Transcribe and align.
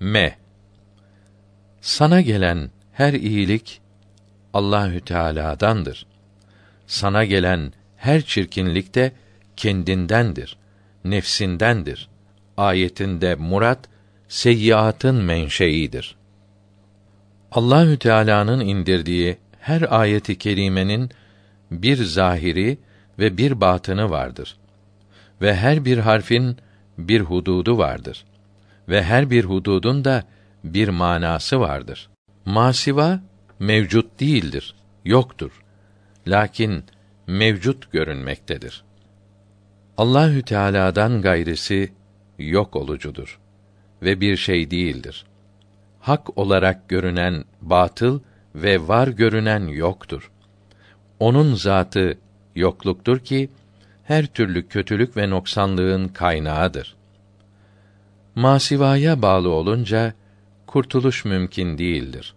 M. 0.00 0.36
Sana 1.80 2.20
gelen 2.20 2.70
her 2.92 3.12
iyilik 3.12 3.80
Allahü 4.52 5.00
Teala'dandır. 5.00 6.06
Sana 6.86 7.24
gelen 7.24 7.72
her 7.96 8.22
çirkinlik 8.22 8.94
de 8.94 9.12
kendindendir, 9.56 10.56
nefsindendir. 11.04 12.08
Ayetinde 12.56 13.34
murat 13.34 13.88
seyyiatın 14.28 15.14
menşeidir. 15.14 16.16
Allahü 17.52 17.98
Teala'nın 17.98 18.60
indirdiği 18.60 19.36
her 19.60 20.00
ayeti 20.00 20.38
kerimenin 20.38 21.10
bir 21.70 21.96
zahiri 21.96 22.78
ve 23.18 23.38
bir 23.38 23.60
batını 23.60 24.10
vardır. 24.10 24.56
Ve 25.40 25.56
her 25.56 25.84
bir 25.84 25.98
harfin 25.98 26.56
bir 26.98 27.20
hududu 27.20 27.78
vardır. 27.78 28.24
Ve 28.88 29.02
her 29.02 29.30
bir 29.30 29.44
hududun 29.44 30.04
da 30.04 30.24
bir 30.64 30.88
manası 30.88 31.60
vardır. 31.60 32.08
Masiva 32.44 33.20
mevcut 33.58 34.20
değildir, 34.20 34.74
yoktur. 35.04 35.62
Lakin 36.26 36.84
mevcut 37.26 37.92
görünmektedir. 37.92 38.84
Allahü 39.96 40.42
Teala'dan 40.42 41.22
gayrisi 41.22 41.92
yok 42.38 42.76
olucudur 42.76 43.38
ve 44.02 44.20
bir 44.20 44.36
şey 44.36 44.70
değildir. 44.70 45.26
Hak 46.00 46.38
olarak 46.38 46.88
görünen 46.88 47.44
batıl 47.62 48.20
ve 48.54 48.88
var 48.88 49.08
görünen 49.08 49.66
yoktur. 49.66 50.30
Onun 51.20 51.54
zatı 51.54 52.18
yokluktur 52.54 53.18
ki 53.18 53.50
her 54.04 54.26
türlü 54.26 54.68
kötülük 54.68 55.16
ve 55.16 55.30
noksanlığın 55.30 56.08
kaynağıdır. 56.08 56.95
Masivaya 58.36 59.22
bağlı 59.22 59.48
olunca 59.48 60.14
kurtuluş 60.66 61.24
mümkün 61.24 61.78
değildir. 61.78 62.34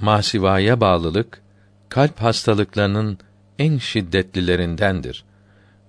Masivaya 0.00 0.80
bağlılık 0.80 1.42
kalp 1.88 2.20
hastalıklarının 2.20 3.18
en 3.58 3.78
şiddetlilerindendir 3.78 5.24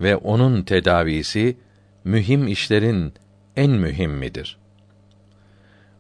ve 0.02 0.16
onun 0.16 0.62
tedavisi 0.62 1.58
mühim 2.04 2.48
işlerin 2.48 3.14
en 3.56 3.72
mühimmidir. 3.72 4.58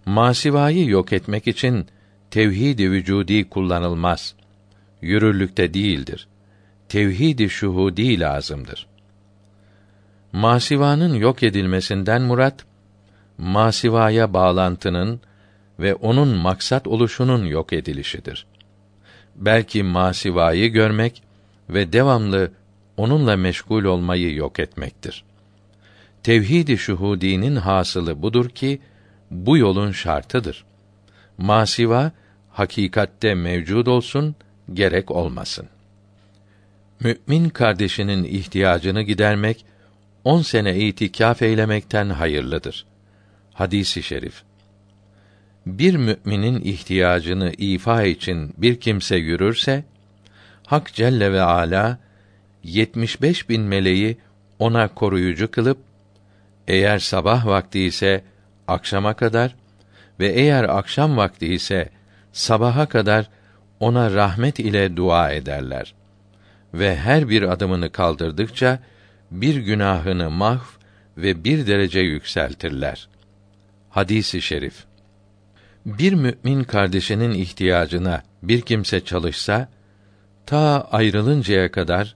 Masivayı 0.05 0.89
yok 0.89 1.13
etmek 1.13 1.47
için 1.47 1.87
tevhid-i 2.31 2.91
vücudi 2.91 3.49
kullanılmaz. 3.49 4.35
Yürürlükte 5.01 5.73
değildir. 5.73 6.27
Tevhid-i 6.89 7.49
şuhudi 7.49 8.19
lazımdır. 8.19 8.87
Masivanın 10.33 11.13
yok 11.13 11.43
edilmesinden 11.43 12.21
murat 12.21 12.65
masivaya 13.37 14.33
bağlantının 14.33 15.19
ve 15.79 15.95
onun 15.95 16.27
maksat 16.27 16.87
oluşunun 16.87 17.45
yok 17.45 17.73
edilişidir. 17.73 18.45
Belki 19.35 19.83
masivayı 19.83 20.71
görmek 20.71 21.23
ve 21.69 21.93
devamlı 21.93 22.51
onunla 22.97 23.37
meşgul 23.37 23.83
olmayı 23.83 24.35
yok 24.35 24.59
etmektir. 24.59 25.23
Tevhid-i 26.23 26.77
şuhudinin 26.77 27.55
hasılı 27.55 28.21
budur 28.21 28.49
ki 28.49 28.81
bu 29.31 29.57
yolun 29.57 29.91
şartıdır. 29.91 30.65
Masiva 31.37 32.11
hakikatte 32.51 33.35
mevcud 33.35 33.87
olsun, 33.87 34.35
gerek 34.73 35.11
olmasın. 35.11 35.67
Mü'min 36.99 37.49
kardeşinin 37.49 38.23
ihtiyacını 38.23 39.01
gidermek 39.01 39.65
on 40.23 40.41
sene 40.41 40.77
itikaf 40.77 41.41
eylemekten 41.41 42.09
hayırlıdır. 42.09 42.85
Hadisi 43.55 44.03
şerif. 44.03 44.43
Bir 45.65 45.95
müminin 45.95 46.61
ihtiyacını 46.61 47.51
ifa 47.57 48.03
için 48.03 48.53
bir 48.57 48.79
kimse 48.79 49.15
yürürse, 49.15 49.83
Hak 50.65 50.93
Celle 50.93 51.31
ve 51.31 51.41
Ala 51.41 51.97
75 52.63 53.49
bin 53.49 53.61
meleği 53.61 54.17
ona 54.59 54.87
koruyucu 54.87 55.51
kılıp 55.51 55.77
eğer 56.67 56.99
sabah 56.99 57.45
vakti 57.45 57.79
ise 57.79 58.23
akşama 58.67 59.13
kadar 59.13 59.55
ve 60.19 60.27
eğer 60.27 60.63
akşam 60.63 61.17
vakti 61.17 61.53
ise 61.53 61.89
sabaha 62.33 62.85
kadar 62.85 63.29
ona 63.79 64.13
rahmet 64.13 64.59
ile 64.59 64.97
dua 64.97 65.31
ederler. 65.31 65.93
Ve 66.73 66.95
her 66.95 67.29
bir 67.29 67.43
adımını 67.43 67.91
kaldırdıkça 67.91 68.79
bir 69.31 69.55
günahını 69.55 70.29
mahv 70.29 70.65
ve 71.17 71.43
bir 71.43 71.67
derece 71.67 71.99
yükseltirler. 71.99 73.07
Hadisi 73.95 74.41
şerif. 74.41 74.83
Bir 75.85 76.13
mümin 76.13 76.63
kardeşinin 76.63 77.31
ihtiyacına 77.31 78.23
bir 78.43 78.61
kimse 78.61 79.05
çalışsa 79.05 79.69
ta 80.45 80.87
ayrılıncaya 80.91 81.71
kadar 81.71 82.15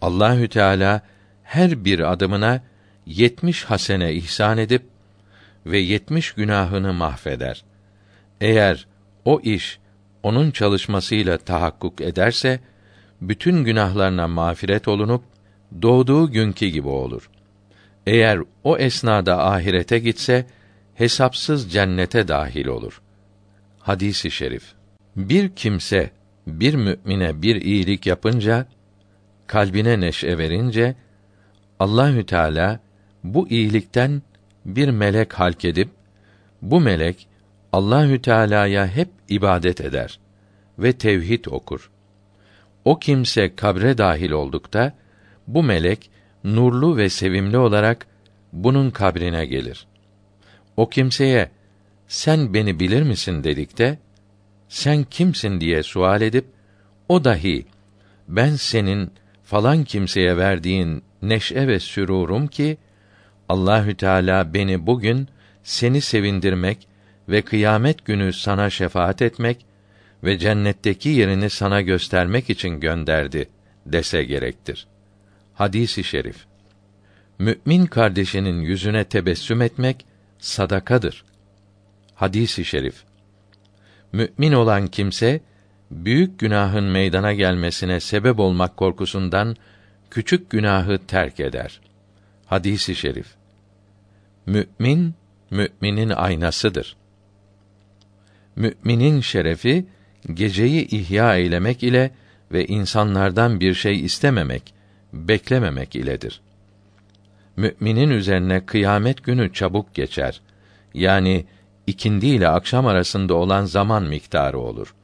Allahü 0.00 0.48
Teala 0.48 1.02
her 1.42 1.84
bir 1.84 2.12
adımına 2.12 2.62
yetmiş 3.06 3.64
hasene 3.64 4.14
ihsan 4.14 4.58
edip 4.58 4.82
ve 5.66 5.78
yetmiş 5.78 6.32
günahını 6.32 6.92
mahveder. 6.92 7.64
Eğer 8.40 8.86
o 9.24 9.40
iş 9.40 9.78
onun 10.22 10.50
çalışmasıyla 10.50 11.38
tahakkuk 11.38 12.00
ederse 12.00 12.60
bütün 13.20 13.64
günahlarına 13.64 14.28
mağfiret 14.28 14.88
olunup 14.88 15.22
doğduğu 15.82 16.30
günkü 16.30 16.66
gibi 16.66 16.88
olur. 16.88 17.30
Eğer 18.06 18.38
o 18.64 18.78
esnada 18.78 19.46
ahirete 19.46 19.98
gitse 19.98 20.46
hesapsız 20.96 21.72
cennete 21.72 22.28
dahil 22.28 22.66
olur. 22.66 23.02
Hadisi 23.78 24.30
şerif. 24.30 24.72
Bir 25.16 25.48
kimse 25.48 26.10
bir 26.46 26.74
mümine 26.74 27.42
bir 27.42 27.56
iyilik 27.56 28.06
yapınca 28.06 28.66
kalbine 29.46 30.00
neşe 30.00 30.38
verince 30.38 30.94
Allahü 31.80 32.26
Teala 32.26 32.80
bu 33.24 33.48
iyilikten 33.48 34.22
bir 34.64 34.88
melek 34.88 35.32
halk 35.32 35.64
edip 35.64 35.88
bu 36.62 36.80
melek 36.80 37.28
Allahü 37.72 38.22
Teala'ya 38.22 38.86
hep 38.86 39.08
ibadet 39.28 39.80
eder 39.80 40.18
ve 40.78 40.92
tevhid 40.92 41.44
okur. 41.44 41.90
O 42.84 42.98
kimse 42.98 43.54
kabre 43.56 43.98
dahil 43.98 44.30
oldukta 44.30 44.92
bu 45.46 45.62
melek 45.62 46.10
nurlu 46.44 46.96
ve 46.96 47.08
sevimli 47.08 47.58
olarak 47.58 48.06
bunun 48.52 48.90
kabrine 48.90 49.46
gelir. 49.46 49.86
O 50.76 50.88
kimseye 50.88 51.50
sen 52.08 52.54
beni 52.54 52.80
bilir 52.80 53.02
misin 53.02 53.44
dedikte 53.44 53.98
sen 54.68 55.04
kimsin 55.04 55.60
diye 55.60 55.82
sual 55.82 56.22
edip 56.22 56.44
o 57.08 57.24
dahi 57.24 57.66
ben 58.28 58.56
senin 58.56 59.10
falan 59.44 59.84
kimseye 59.84 60.36
verdiğin 60.36 61.02
neşe 61.22 61.68
ve 61.68 61.80
sürurum 61.80 62.46
ki 62.46 62.78
Allahü 63.48 63.94
Teala 63.94 64.54
beni 64.54 64.86
bugün 64.86 65.28
seni 65.62 66.00
sevindirmek 66.00 66.88
ve 67.28 67.42
kıyamet 67.42 68.04
günü 68.04 68.32
sana 68.32 68.70
şefaat 68.70 69.22
etmek 69.22 69.66
ve 70.24 70.38
cennetteki 70.38 71.08
yerini 71.08 71.50
sana 71.50 71.80
göstermek 71.80 72.50
için 72.50 72.80
gönderdi 72.80 73.48
dese 73.86 74.24
gerektir. 74.24 74.86
Hadisi 75.54 76.04
şerif. 76.04 76.36
Mümin 77.38 77.86
kardeşinin 77.86 78.60
yüzüne 78.60 79.04
tebessüm 79.04 79.62
etmek 79.62 80.06
sadakadır. 80.38 81.24
Hadisi 82.14 82.64
şerif. 82.64 83.04
Mümin 84.12 84.52
olan 84.52 84.86
kimse 84.86 85.40
büyük 85.90 86.38
günahın 86.38 86.84
meydana 86.84 87.32
gelmesine 87.32 88.00
sebep 88.00 88.38
olmak 88.38 88.76
korkusundan 88.76 89.56
küçük 90.10 90.50
günahı 90.50 90.98
terk 91.06 91.40
eder. 91.40 91.80
Hadisi 92.46 92.94
şerif. 92.94 93.26
Mümin 94.46 95.14
müminin 95.50 96.10
aynasıdır. 96.10 96.96
Müminin 98.56 99.20
şerefi 99.20 99.86
geceyi 100.34 100.88
ihya 100.88 101.36
eylemek 101.36 101.82
ile 101.82 102.10
ve 102.52 102.66
insanlardan 102.66 103.60
bir 103.60 103.74
şey 103.74 104.04
istememek, 104.04 104.74
beklememek 105.12 105.96
iledir. 105.96 106.40
Müminin 107.56 108.10
üzerine 108.10 108.66
kıyamet 108.66 109.24
günü 109.24 109.52
çabuk 109.52 109.94
geçer. 109.94 110.40
Yani 110.94 111.44
ikindi 111.86 112.26
ile 112.26 112.48
akşam 112.48 112.86
arasında 112.86 113.34
olan 113.34 113.64
zaman 113.64 114.02
miktarı 114.02 114.58
olur. 114.58 114.94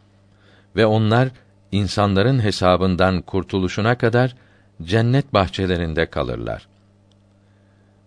Ve 0.76 0.86
onlar 0.86 1.28
insanların 1.72 2.42
hesabından 2.42 3.22
kurtuluşuna 3.22 3.98
kadar 3.98 4.36
cennet 4.82 5.32
bahçelerinde 5.32 6.06
kalırlar. 6.06 6.68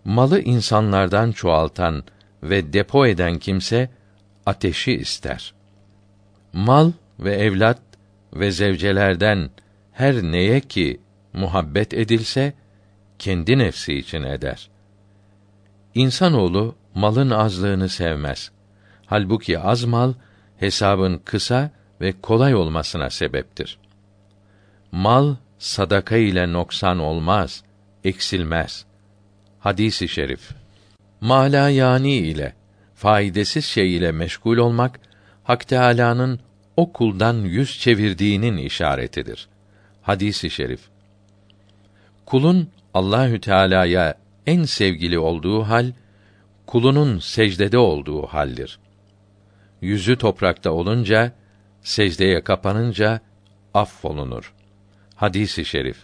Malı 0.04 0.40
insanlardan 0.40 1.32
çoğaltan 1.32 2.04
ve 2.42 2.72
depo 2.72 3.06
eden 3.06 3.38
kimse 3.38 3.90
ateşi 4.46 4.92
ister. 4.92 5.54
Mal 6.52 6.92
ve 7.18 7.34
evlat 7.34 7.80
ve 8.34 8.50
zevcelerden 8.50 9.50
her 9.92 10.22
neye 10.22 10.60
ki 10.60 11.00
muhabbet 11.32 11.94
edilse 11.94 12.52
kendi 13.18 13.58
nefsi 13.58 13.94
için 13.94 14.22
eder. 14.22 14.68
İnsanoğlu 15.94 16.74
malın 16.94 17.30
azlığını 17.30 17.88
sevmez. 17.88 18.50
Halbuki 19.06 19.58
az 19.58 19.84
mal 19.84 20.12
hesabın 20.56 21.18
kısa 21.24 21.70
ve 22.00 22.12
kolay 22.22 22.54
olmasına 22.54 23.10
sebeptir. 23.10 23.78
Mal 24.92 25.36
sadaka 25.58 26.16
ile 26.16 26.52
noksan 26.52 26.98
olmaz, 26.98 27.64
eksilmez. 28.04 28.84
Hadisi 29.58 30.08
şerif. 30.08 30.50
Mala 31.20 31.68
yani 31.70 32.16
ile 32.16 32.54
faydasız 32.94 33.64
şey 33.64 33.96
ile 33.96 34.12
meşgul 34.12 34.56
olmak 34.56 35.00
Hak 35.44 35.68
Teâlâ'nın 35.68 36.40
o 36.76 36.92
kuldan 36.92 37.34
yüz 37.34 37.78
çevirdiğinin 37.80 38.56
işaretidir. 38.56 39.48
Hadisi 40.02 40.50
şerif. 40.50 40.80
Kulun 42.26 42.70
Allahü 42.96 43.40
Teala'ya 43.40 44.14
en 44.46 44.64
sevgili 44.64 45.18
olduğu 45.18 45.62
hal 45.62 45.92
kulunun 46.66 47.18
secdede 47.18 47.78
olduğu 47.78 48.26
haldir. 48.26 48.78
Yüzü 49.80 50.16
toprakta 50.16 50.70
olunca, 50.70 51.32
secdeye 51.82 52.44
kapanınca 52.44 53.20
affolunur. 53.74 54.54
Hadisi 55.14 55.64
şerif. 55.64 55.96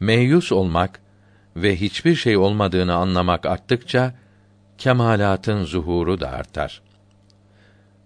Meyus 0.00 0.52
olmak 0.52 1.00
ve 1.56 1.76
hiçbir 1.76 2.14
şey 2.14 2.36
olmadığını 2.36 2.94
anlamak 2.94 3.46
arttıkça 3.46 4.14
kemalatın 4.78 5.64
zuhuru 5.64 6.20
da 6.20 6.30
artar. 6.30 6.82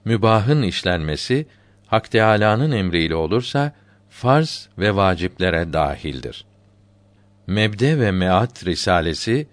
Mübahın 0.04 0.62
işlenmesi 0.62 1.46
Hak 1.86 2.10
Teâlâ'nın 2.10 2.70
emriyle 2.70 3.14
olursa 3.14 3.72
farz 4.08 4.68
ve 4.78 4.96
vaciplere 4.96 5.72
dahildir. 5.72 6.49
Mebde 7.50 7.98
ve 7.98 8.10
Meat 8.10 8.66
risalesi 8.66 9.46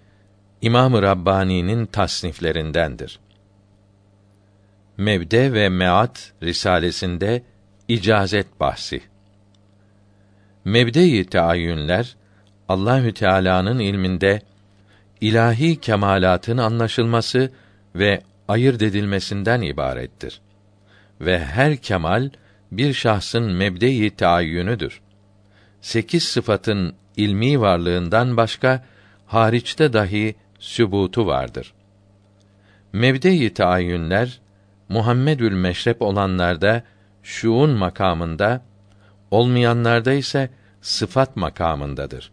İmam-ı 0.62 1.02
Rabbani'nin 1.02 1.86
tasniflerindendir. 1.86 3.18
Mebde 4.96 5.52
ve 5.52 5.68
Meat 5.68 6.32
risalesinde 6.42 7.42
icazet 7.88 8.60
bahsi. 8.60 9.00
Mebde-i 10.64 11.24
teayyünler 11.24 12.16
Allahü 12.68 13.14
Teala'nın 13.14 13.78
ilminde 13.78 14.42
ilahi 15.20 15.80
kemalatın 15.80 16.58
anlaşılması 16.58 17.50
ve 17.94 18.22
ayırt 18.48 18.82
edilmesinden 18.82 19.62
ibarettir. 19.62 20.40
Ve 21.20 21.44
her 21.44 21.76
kemal 21.76 22.30
bir 22.72 22.92
şahsın 22.92 23.52
mebde-i 23.52 24.10
teayyünüdür. 24.10 25.00
Sekiz 25.80 26.24
sıfatın 26.24 26.94
ilmi 27.18 27.60
varlığından 27.60 28.36
başka 28.36 28.84
hariçte 29.26 29.92
dahi 29.92 30.34
sübutu 30.58 31.26
vardır. 31.26 31.74
Mebde-i 32.92 33.54
teayyünler 33.54 34.40
Muhammedül 34.88 35.52
meşrep 35.52 36.02
olanlarda 36.02 36.82
şuun 37.22 37.70
makamında, 37.70 38.62
olmayanlarda 39.30 40.12
ise 40.12 40.50
sıfat 40.80 41.36
makamındadır. 41.36 42.30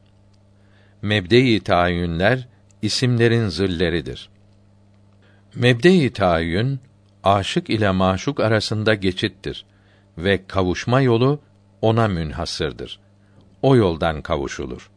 Mebde-i 1.02 1.60
tayyünler 1.60 2.48
isimlerin 2.82 3.48
zilleridir. 3.48 4.30
Mebde-i 5.56 6.14
tayyün 6.14 6.80
aşık 7.24 7.70
ile 7.70 7.92
maşuk 7.92 8.40
arasında 8.40 8.94
geçittir 8.94 9.66
ve 10.18 10.48
kavuşma 10.48 11.02
yolu 11.02 11.40
ona 11.82 12.08
münhasırdır. 12.08 13.05
O 13.62 13.76
yoldan 13.76 14.22
kavuşulur. 14.22 14.90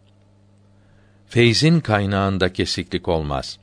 Feyzin 1.27 1.81
kaynağında 1.81 2.53
kesiklik 2.53 3.09
olmaz. 3.09 3.59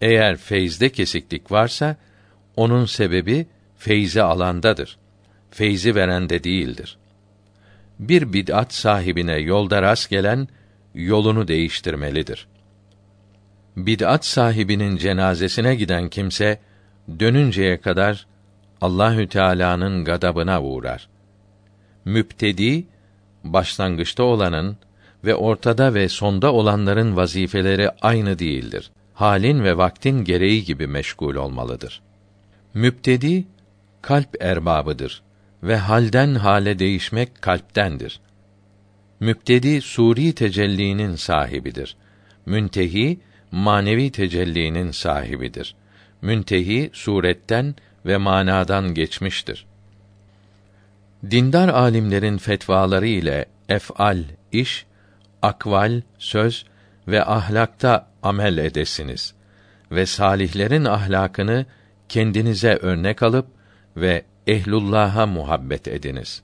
Eğer 0.00 0.36
feyzde 0.36 0.88
kesiklik 0.88 1.52
varsa 1.52 1.96
onun 2.56 2.84
sebebi 2.84 3.46
feyzi 3.76 4.22
alandadır. 4.22 4.98
Feyzi 5.50 5.94
verende 5.94 6.44
değildir. 6.44 6.98
Bir 7.98 8.32
bid'at 8.32 8.74
sahibine 8.74 9.36
yolda 9.36 9.82
rast 9.82 10.10
gelen 10.10 10.48
yolunu 10.94 11.48
değiştirmelidir. 11.48 12.46
Bid'at 13.76 14.24
sahibinin 14.24 14.96
cenazesine 14.96 15.74
giden 15.74 16.08
kimse 16.08 16.60
dönünceye 17.20 17.80
kadar 17.80 18.26
Allahü 18.80 19.28
Teala'nın 19.28 20.04
gadabına 20.04 20.62
uğrar. 20.62 21.08
Müptedi 22.04 22.86
başlangıçta 23.44 24.22
olanın 24.22 24.76
ve 25.24 25.34
ortada 25.34 25.94
ve 25.94 26.08
sonda 26.08 26.52
olanların 26.52 27.16
vazifeleri 27.16 27.90
aynı 27.90 28.38
değildir. 28.38 28.90
Halin 29.14 29.64
ve 29.64 29.76
vaktin 29.76 30.24
gereği 30.24 30.64
gibi 30.64 30.86
meşgul 30.86 31.34
olmalıdır. 31.34 32.02
Müptedi 32.74 33.44
kalp 34.02 34.42
erbabıdır 34.42 35.22
ve 35.62 35.76
halden 35.76 36.34
hale 36.34 36.78
değişmek 36.78 37.42
kalptendir. 37.42 38.20
Müptedi 39.20 39.80
suri 39.80 40.32
tecellinin 40.32 41.16
sahibidir. 41.16 41.96
Müntehi 42.46 43.20
manevi 43.50 44.10
tecellinin 44.10 44.90
sahibidir. 44.90 45.74
Müntehi 46.22 46.90
suretten 46.92 47.74
ve 48.06 48.16
manadan 48.16 48.94
geçmiştir. 48.94 49.66
Dindar 51.30 51.68
alimlerin 51.68 52.38
fetvaları 52.38 53.06
ile 53.06 53.46
ef'al, 53.68 54.24
iş, 54.52 54.86
akval, 55.42 56.02
söz 56.18 56.64
ve 57.08 57.24
ahlakta 57.24 58.08
amel 58.22 58.58
edesiniz 58.58 59.34
ve 59.90 60.06
salihlerin 60.06 60.84
ahlakını 60.84 61.66
kendinize 62.08 62.78
örnek 62.82 63.22
alıp 63.22 63.46
ve 63.96 64.24
ehlullah'a 64.46 65.26
muhabbet 65.26 65.88
ediniz. 65.88 66.42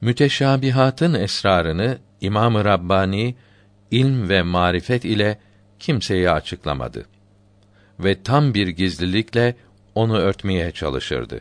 Müteşabihatın 0.00 1.14
esrarını 1.14 1.98
İmam-ı 2.20 2.64
Rabbani 2.64 3.34
ilm 3.90 4.28
ve 4.28 4.42
marifet 4.42 5.04
ile 5.04 5.38
kimseye 5.78 6.30
açıklamadı 6.30 7.06
ve 8.00 8.22
tam 8.22 8.54
bir 8.54 8.68
gizlilikle 8.68 9.54
onu 9.94 10.18
örtmeye 10.18 10.72
çalışırdı. 10.72 11.40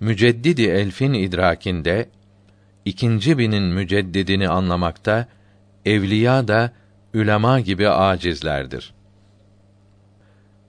Müceddidi 0.00 0.62
Elf'in 0.62 1.12
idrakinde 1.12 2.08
ikinci 2.84 3.38
binin 3.38 3.62
müceddidini 3.62 4.48
anlamakta 4.48 5.28
evliya 5.84 6.48
da 6.48 6.72
ülema 7.14 7.60
gibi 7.60 7.88
acizlerdir. 7.88 8.94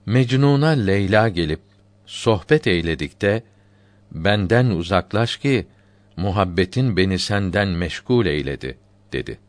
Mecnun'a 0.05 0.69
Leyla 0.69 1.29
gelip 1.29 1.59
sohbet 2.05 2.67
eyledikte 2.67 3.43
benden 4.11 4.65
uzaklaş 4.65 5.37
ki 5.37 5.67
muhabbetin 6.17 6.97
beni 6.97 7.19
senden 7.19 7.67
meşgul 7.67 8.25
eyledi 8.25 8.77
dedi. 9.13 9.39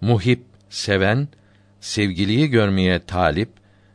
Muhib, 0.00 0.40
seven, 0.70 1.28
sevgiliyi 1.80 2.48
görmeye 2.50 2.98
talip 2.98 3.48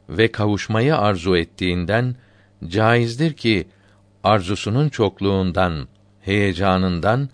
ve 0.10 0.32
kavuşmayı 0.32 0.98
arzu 0.98 1.38
ettiğinden 1.38 2.16
caizdir 2.68 3.34
ki 3.34 3.68
arzusunun 4.28 4.90
çokluğundan, 4.90 5.88
heyecanından 6.22 7.30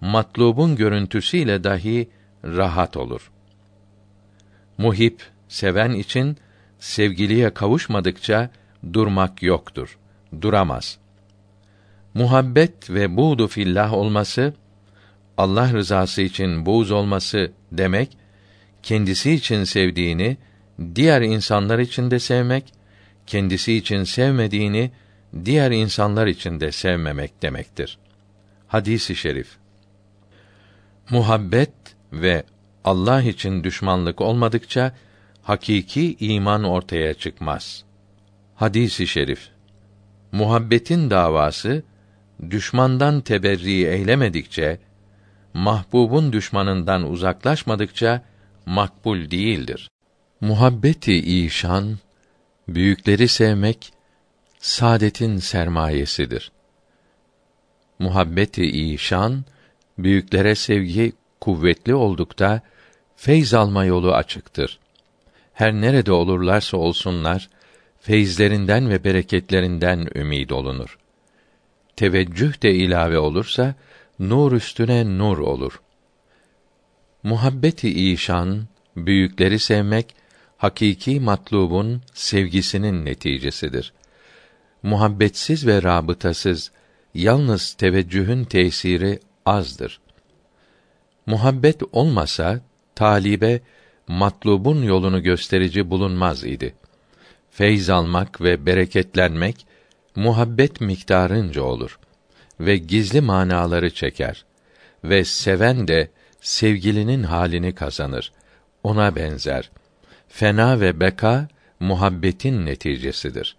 matlubun 0.00 0.76
görüntüsüyle 0.76 1.64
dahi 1.64 2.08
rahat 2.44 2.96
olur. 2.96 3.30
Muhib, 4.78 5.18
seven 5.48 5.90
için 5.92 6.36
sevgiliye 6.78 7.54
kavuşmadıkça 7.54 8.50
durmak 8.92 9.42
yoktur. 9.42 9.98
Duramaz. 10.40 10.98
Muhabbet 12.14 12.90
ve 12.90 13.16
buğdu 13.16 13.48
fillah 13.48 13.92
olması 13.92 14.54
Allah 15.36 15.72
rızası 15.72 16.22
için 16.22 16.66
buğz 16.66 16.90
olması 16.90 17.52
demek 17.72 18.16
kendisi 18.82 19.32
için 19.32 19.64
sevdiğini 19.64 20.36
diğer 20.94 21.22
insanlar 21.22 21.78
için 21.78 22.10
de 22.10 22.18
sevmek, 22.18 22.64
kendisi 23.26 23.74
için 23.74 24.04
sevmediğini 24.04 24.90
diğer 25.44 25.70
insanlar 25.70 26.26
için 26.26 26.60
de 26.60 26.72
sevmemek 26.72 27.42
demektir. 27.42 27.98
Hadisi 28.68 29.16
şerif. 29.16 29.56
Muhabbet 31.10 31.72
ve 32.12 32.44
Allah 32.84 33.22
için 33.22 33.64
düşmanlık 33.64 34.20
olmadıkça 34.20 34.92
hakiki 35.42 36.16
iman 36.20 36.64
ortaya 36.64 37.14
çıkmaz. 37.14 37.84
Hadisi 38.54 39.06
şerif. 39.06 39.48
Muhabbetin 40.32 41.10
davası 41.10 41.82
düşmandan 42.50 43.20
teberri 43.20 43.84
eylemedikçe, 43.84 44.78
mahbubun 45.54 46.32
düşmanından 46.32 47.10
uzaklaşmadıkça 47.10 48.22
makbul 48.66 49.30
değildir. 49.30 49.90
Muhabbeti 50.40 51.44
işan, 51.44 51.98
büyükleri 52.68 53.28
sevmek 53.28 53.92
saadetin 54.64 55.38
sermayesidir. 55.38 56.52
Muhabbeti 57.98 58.64
işan, 58.64 59.44
büyüklere 59.98 60.54
sevgi 60.54 61.12
kuvvetli 61.40 61.94
oldukta 61.94 62.60
feyz 63.16 63.54
alma 63.54 63.84
yolu 63.84 64.14
açıktır. 64.14 64.78
Her 65.52 65.72
nerede 65.72 66.12
olurlarsa 66.12 66.76
olsunlar 66.76 67.50
feyizlerinden 68.00 68.90
ve 68.90 69.04
bereketlerinden 69.04 70.08
ümid 70.14 70.50
olunur. 70.50 70.98
Teveccüh 71.96 72.62
de 72.62 72.74
ilave 72.74 73.18
olursa 73.18 73.74
nur 74.18 74.52
üstüne 74.52 75.18
nur 75.18 75.38
olur. 75.38 75.80
Muhabbeti 77.22 78.12
işan, 78.12 78.64
büyükleri 78.96 79.58
sevmek 79.58 80.14
hakiki 80.56 81.20
matlubun 81.20 82.02
sevgisinin 82.14 83.04
neticesidir. 83.04 83.92
Muhabbetsiz 84.84 85.66
ve 85.66 85.82
rabıtasız 85.82 86.70
yalnız 87.14 87.72
teveccühün 87.72 88.44
tesiri 88.44 89.20
azdır. 89.46 90.00
Muhabbet 91.26 91.82
olmasa 91.92 92.60
talibe 92.94 93.60
matlubun 94.08 94.82
yolunu 94.82 95.22
gösterici 95.22 95.90
bulunmaz 95.90 96.44
idi. 96.44 96.74
Feyz 97.50 97.90
almak 97.90 98.40
ve 98.40 98.66
bereketlenmek 98.66 99.66
muhabbet 100.16 100.80
miktarınca 100.80 101.62
olur 101.62 101.98
ve 102.60 102.76
gizli 102.76 103.20
manaları 103.20 103.94
çeker 103.94 104.44
ve 105.04 105.24
seven 105.24 105.88
de 105.88 106.10
sevgilinin 106.40 107.22
halini 107.22 107.74
kazanır. 107.74 108.32
Ona 108.82 109.16
benzer. 109.16 109.70
Fena 110.28 110.80
ve 110.80 111.00
beka 111.00 111.48
muhabbetin 111.80 112.66
neticesidir. 112.66 113.56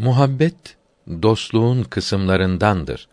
Muhabbet 0.00 0.76
dostluğun 1.22 1.82
kısımlarındandır. 1.82 3.08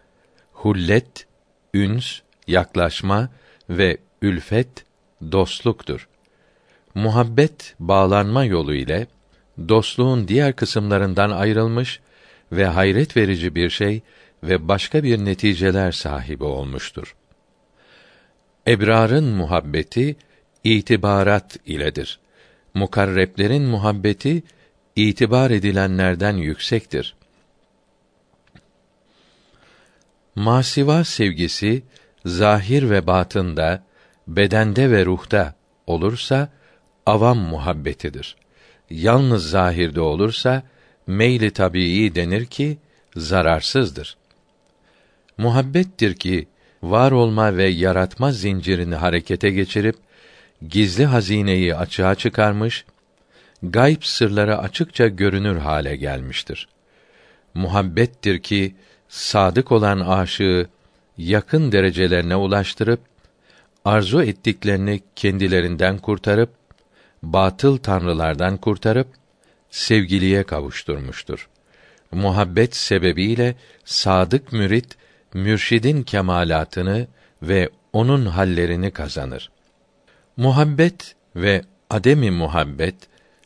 Hullet, 0.51 1.27
üns, 1.74 2.20
yaklaşma 2.48 3.29
ve 3.70 3.98
ülfet 4.22 4.86
dostluktur. 5.32 6.08
Muhabbet 6.96 7.75
bağlanma 7.79 8.46
yolu 8.46 8.74
ile 8.74 9.08
dostluğun 9.70 10.27
diğer 10.27 10.56
kısımlarından 10.56 11.32
ayrılmış 11.32 12.00
ve 12.51 12.65
hayret 12.65 13.17
verici 13.17 13.56
bir 13.56 13.70
şey 13.70 14.01
ve 14.44 14.67
başka 14.67 15.03
bir 15.03 15.25
neticeler 15.25 15.91
sahibi 15.91 16.44
olmuştur. 16.44 17.15
Ebrarın 18.67 19.25
muhabbeti 19.25 20.15
itibarat 20.63 21.58
iledir. 21.65 22.20
Mukarreblerin 22.74 23.63
muhabbeti 23.63 24.44
itibar 24.97 25.51
edilenlerden 25.51 26.37
yüksektir. 26.37 27.15
Masiva 30.35 31.03
sevgisi 31.03 31.83
zahir 32.25 32.89
ve 32.89 33.07
batında, 33.07 33.83
bedende 34.27 34.91
ve 34.91 35.05
ruhta 35.05 35.53
olursa 35.87 36.49
avam 37.05 37.37
muhabbetidir. 37.37 38.35
Yalnız 38.89 39.49
zahirde 39.49 40.01
olursa 40.01 40.63
meyli 41.07 41.51
tabii 41.51 42.15
denir 42.15 42.45
ki 42.45 42.77
zararsızdır. 43.15 44.17
Muhabbettir 45.37 46.13
ki 46.15 46.47
var 46.83 47.11
olma 47.11 47.57
ve 47.57 47.67
yaratma 47.69 48.31
zincirini 48.31 48.95
harekete 48.95 49.49
geçirip 49.49 49.95
gizli 50.69 51.05
hazineyi 51.05 51.75
açığa 51.75 52.15
çıkarmış, 52.15 52.85
gayb 53.63 54.01
sırları 54.01 54.57
açıkça 54.57 55.07
görünür 55.07 55.57
hale 55.57 55.95
gelmiştir. 55.95 56.67
Muhabbettir 57.53 58.39
ki 58.39 58.75
sadık 59.09 59.71
olan 59.71 59.99
aşığı 59.99 60.67
yakın 61.17 61.71
derecelerine 61.71 62.35
ulaştırıp 62.35 62.99
arzu 63.85 64.23
ettiklerini 64.23 65.01
kendilerinden 65.15 65.97
kurtarıp 65.97 66.49
batıl 67.23 67.77
tanrılardan 67.77 68.57
kurtarıp 68.57 69.07
sevgiliye 69.69 70.43
kavuşturmuştur. 70.43 71.49
Muhabbet 72.11 72.75
sebebiyle 72.75 73.55
sadık 73.85 74.53
mürit 74.53 74.97
mürşidin 75.33 76.03
kemalatını 76.03 77.07
ve 77.41 77.69
onun 77.93 78.25
hallerini 78.25 78.91
kazanır. 78.91 79.49
Muhabbet 80.37 81.15
ve 81.35 81.61
ademi 81.89 82.31
muhabbet, 82.31 82.95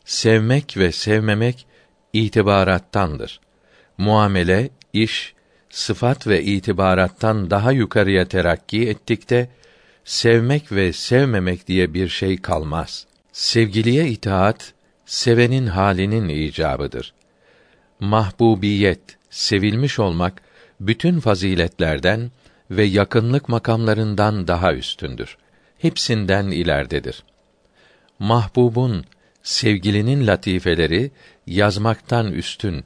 sevmek 0.04 0.76
ve 0.76 0.92
sevmemek 0.92 1.66
itibarattandır. 2.12 3.40
Muamele, 3.98 4.70
iş, 4.92 5.34
sıfat 5.70 6.26
ve 6.26 6.42
itibarattan 6.42 7.50
daha 7.50 7.72
yukarıya 7.72 8.28
terakki 8.28 8.88
ettikte 8.88 9.48
sevmek 10.04 10.72
ve 10.72 10.92
sevmemek 10.92 11.68
diye 11.68 11.94
bir 11.94 12.08
şey 12.08 12.36
kalmaz. 12.36 13.06
Sevgiliye 13.32 14.08
itaat 14.08 14.72
sevenin 15.06 15.66
halinin 15.66 16.28
icabıdır. 16.28 17.14
Mahbubiyet, 18.00 19.18
sevilmiş 19.30 19.98
olmak 19.98 20.42
bütün 20.80 21.20
faziletlerden 21.20 22.30
ve 22.70 22.84
yakınlık 22.84 23.48
makamlarından 23.48 24.48
daha 24.48 24.74
üstündür. 24.74 25.36
Hepsinden 25.78 26.46
ileridedir. 26.46 27.22
Mahbubun, 28.18 29.04
sevgilinin 29.42 30.26
latifeleri 30.26 31.10
yazmaktan 31.46 32.32
üstün, 32.32 32.84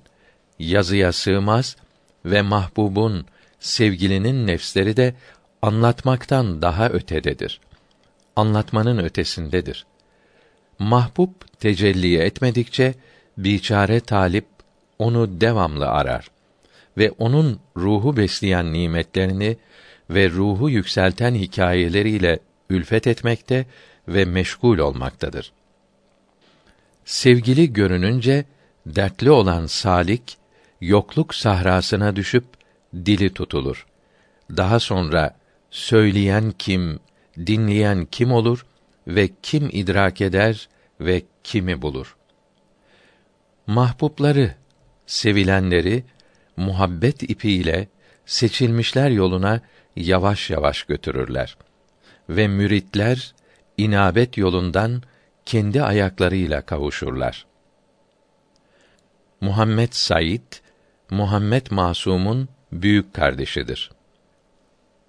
yazıya 0.59 1.13
sığmaz 1.13 1.77
ve 2.25 2.43
mahbubun, 2.43 3.27
sevgilinin 3.61 4.47
nefsleri 4.47 4.97
de 4.97 5.15
anlatmaktan 5.63 6.63
daha 6.63 6.89
ötededir. 6.89 7.61
Anlatmanın 8.37 8.99
ötesindedir. 8.99 9.87
Mahbub 10.79 11.31
tecelli 11.61 12.19
etmedikçe 12.19 12.95
biçare 13.39 14.01
talip 14.01 14.47
onu 14.99 15.41
devamlı 15.41 15.89
arar 15.89 16.31
ve 16.99 17.11
onun 17.11 17.61
ruhu 17.77 18.17
besleyen 18.17 18.73
nimetlerini 18.73 19.57
ve 20.11 20.31
ruhu 20.31 20.71
yükselten 20.71 21.35
hikayeleriyle 21.35 22.39
ülfet 22.71 23.07
etmekte 23.07 23.67
ve 24.09 24.25
meşgul 24.25 24.79
olmaktadır. 24.79 25.53
Sevgili 27.07 27.73
görününce 27.73 28.45
dertli 28.87 29.31
olan 29.31 29.67
salik 29.67 30.39
yokluk 30.81 31.35
sahrasına 31.35 32.17
düşüp 32.17 32.45
dili 32.95 33.35
tutulur. 33.35 33.87
Daha 34.57 34.81
sonra 34.81 35.37
söyleyen 35.71 36.53
kim, 36.59 37.01
dinleyen 37.37 38.05
kim 38.05 38.33
olur 38.33 38.67
ve 39.07 39.29
kim 39.43 39.69
idrak 39.73 40.21
eder 40.21 40.69
ve 41.01 41.23
kimi 41.45 41.83
bulur? 41.83 42.17
Mahbubları, 43.67 44.55
sevilenleri 45.07 46.05
muhabbet 46.57 47.23
ipiyle 47.23 47.89
seçilmişler 48.27 49.11
yoluna 49.11 49.61
yavaş 49.97 50.51
yavaş 50.51 50.83
götürürler 50.83 51.57
ve 52.29 52.49
müritler 52.49 53.35
inabet 53.77 54.37
yolundan 54.37 55.03
kendi 55.47 55.83
ayaklarıyla 55.83 56.61
kavuşurlar. 56.61 57.47
Muhammed 59.41 59.93
Said 59.93 60.53
Muhammed 61.11 61.67
Masum'un 61.71 62.49
büyük 62.73 63.15
kardeşidir. 63.15 63.91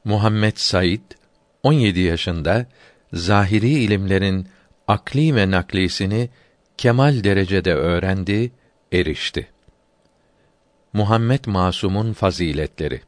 Muhammed 0.04 0.54
Said 0.56 1.02
17 1.64 2.00
yaşında 2.00 2.66
zahiri 3.14 3.70
ilimlerin 3.70 4.48
akli 4.88 5.36
ve 5.36 5.52
naklisini 5.52 6.30
kemal 6.78 7.24
derecede 7.24 7.74
öğrendi, 7.74 8.52
erişti. 8.92 9.48
Muhammed 10.94 11.46
Masum'un 11.46 12.14
faziletleri 12.14 13.02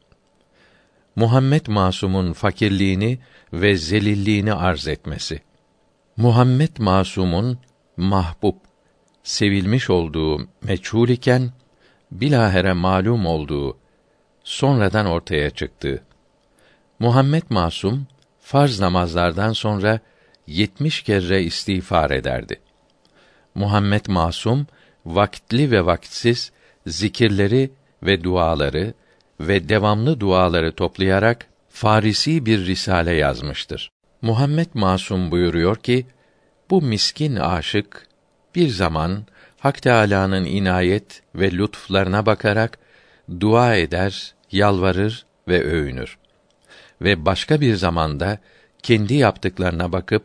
Muhammed 1.16 1.68
Masum'un 1.68 2.34
fakirliğini 2.34 3.20
ve 3.54 3.78
zelilliğini 3.78 4.54
arz 4.54 4.88
etmesi. 4.88 5.49
Muhammed 6.20 6.78
Masum'un 6.80 7.60
mahbub, 7.98 8.56
sevilmiş 9.24 9.90
olduğu 9.90 10.48
meçhul 10.64 11.10
iken 11.10 11.52
bilahere 12.12 12.74
malum 12.74 13.26
olduğu 13.26 13.78
sonradan 14.44 15.06
ortaya 15.06 15.50
çıktı. 15.50 16.04
Muhammed 17.00 17.44
Masum 17.50 18.08
farz 18.40 18.80
namazlardan 18.80 19.54
sonra 19.54 20.00
yetmiş 20.48 21.02
kere 21.02 21.44
istiğfar 21.44 22.12
ederdi. 22.12 22.60
Muhammed 23.56 24.06
Masum 24.08 24.68
vakitli 25.06 25.72
ve 25.72 25.86
vakitsiz 25.86 26.52
zikirleri 26.88 27.72
ve 28.04 28.24
duaları 28.24 28.94
ve 29.40 29.70
devamlı 29.70 30.20
duaları 30.20 30.72
toplayarak 30.72 31.46
Farisi 31.70 32.46
bir 32.46 32.66
risale 32.66 33.12
yazmıştır. 33.12 33.92
Muhammed 34.22 34.68
Masum 34.74 35.32
buyuruyor 35.32 35.76
ki 35.76 36.06
bu 36.70 36.82
miskin 36.82 37.36
aşık 37.36 38.08
bir 38.56 38.68
zaman 38.68 39.26
Hak 39.60 39.82
Teâlâ'nın 39.82 40.46
inayet 40.46 41.22
ve 41.36 41.52
lütflarına 41.52 42.26
bakarak 42.26 42.80
dua 43.40 43.76
eder, 43.76 44.34
yalvarır 44.52 45.26
ve 45.48 45.64
övünür. 45.64 46.18
Ve 47.02 47.26
başka 47.26 47.62
bir 47.62 47.76
zamanda 47.76 48.38
kendi 48.84 49.14
yaptıklarına 49.14 49.92
bakıp 49.92 50.24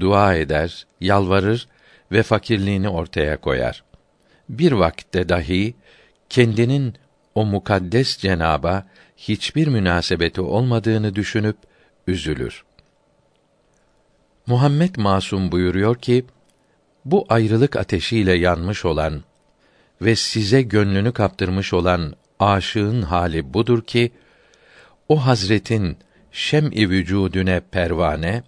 dua 0.00 0.34
eder, 0.34 0.86
yalvarır 1.00 1.68
ve 2.12 2.22
fakirliğini 2.22 2.88
ortaya 2.88 3.36
koyar. 3.36 3.84
Bir 4.48 4.72
vakitte 4.72 5.28
dahi 5.28 5.74
kendinin 6.28 6.94
o 7.34 7.44
mukaddes 7.44 8.18
cenaba 8.18 8.86
hiçbir 9.16 9.68
münasebeti 9.68 10.40
olmadığını 10.40 11.14
düşünüp 11.14 11.56
üzülür. 12.06 12.64
Muhammed 14.46 14.96
Masum 14.96 15.52
buyuruyor 15.52 15.96
ki, 15.96 16.24
bu 17.04 17.26
ayrılık 17.28 17.76
ateşiyle 17.76 18.32
yanmış 18.32 18.84
olan 18.84 19.22
ve 20.02 20.16
size 20.16 20.62
gönlünü 20.62 21.12
kaptırmış 21.12 21.72
olan 21.72 22.14
aşığın 22.40 23.02
hali 23.02 23.54
budur 23.54 23.82
ki, 23.82 24.12
o 25.08 25.26
hazretin 25.26 25.96
şem-i 26.32 26.90
vücudüne 26.90 27.60
pervane, 27.70 28.42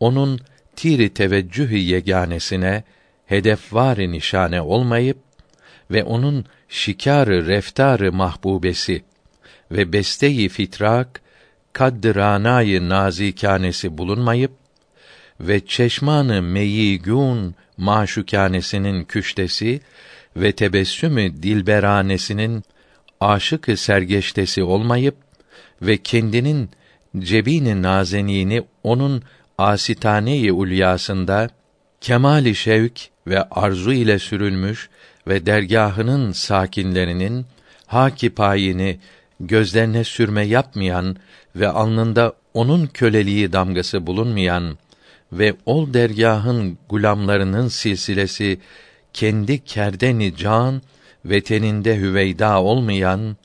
onun 0.00 0.40
tiri 0.76 1.14
teveccühü 1.14 1.76
yeganesine 1.76 2.84
hedefvar 3.26 3.98
nişane 3.98 4.60
olmayıp 4.60 5.18
ve 5.90 6.04
onun 6.04 6.44
şikarı 6.68 7.46
reftarı 7.46 8.12
mahbubesi 8.12 9.04
ve 9.70 9.92
besteyi 9.92 10.48
fitrak 10.48 11.20
kadranayı 11.72 12.88
nazikanesi 12.88 13.98
bulunmayıp 13.98 14.61
ve 15.40 15.66
çeşmanı 15.66 16.42
meyigûn 16.42 17.54
maşukanesinin 17.76 19.04
küştesi 19.04 19.80
ve 20.36 20.52
tebessümü 20.52 21.42
dilberanesinin 21.42 22.62
aşık 23.20 23.78
sergeçtesi 23.78 24.62
olmayıp 24.62 25.14
ve 25.82 25.96
kendinin 25.96 26.70
cebini 27.18 27.82
nazenini 27.82 28.62
onun 28.82 29.22
asitane-i 29.58 30.52
ulyasında 30.52 31.48
kemali 32.00 32.54
şevk 32.54 33.00
ve 33.26 33.42
arzu 33.42 33.92
ile 33.92 34.18
sürülmüş 34.18 34.88
ve 35.28 35.46
dergahının 35.46 36.32
sakinlerinin 36.32 37.46
haki 37.86 38.30
payini 38.30 38.98
gözlerine 39.40 40.04
sürme 40.04 40.42
yapmayan 40.42 41.16
ve 41.56 41.68
alnında 41.68 42.32
onun 42.54 42.86
köleliği 42.86 43.52
damgası 43.52 44.06
bulunmayan 44.06 44.78
ve 45.32 45.54
ol 45.66 45.94
dergahın 45.94 46.78
gulamlarının 46.88 47.68
silsilesi 47.68 48.60
kendi 49.12 49.64
kerdeni 49.64 50.36
can 50.36 50.82
ve 51.24 51.40
teninde 51.40 51.96
hüveyda 51.96 52.62
olmayan 52.62 53.36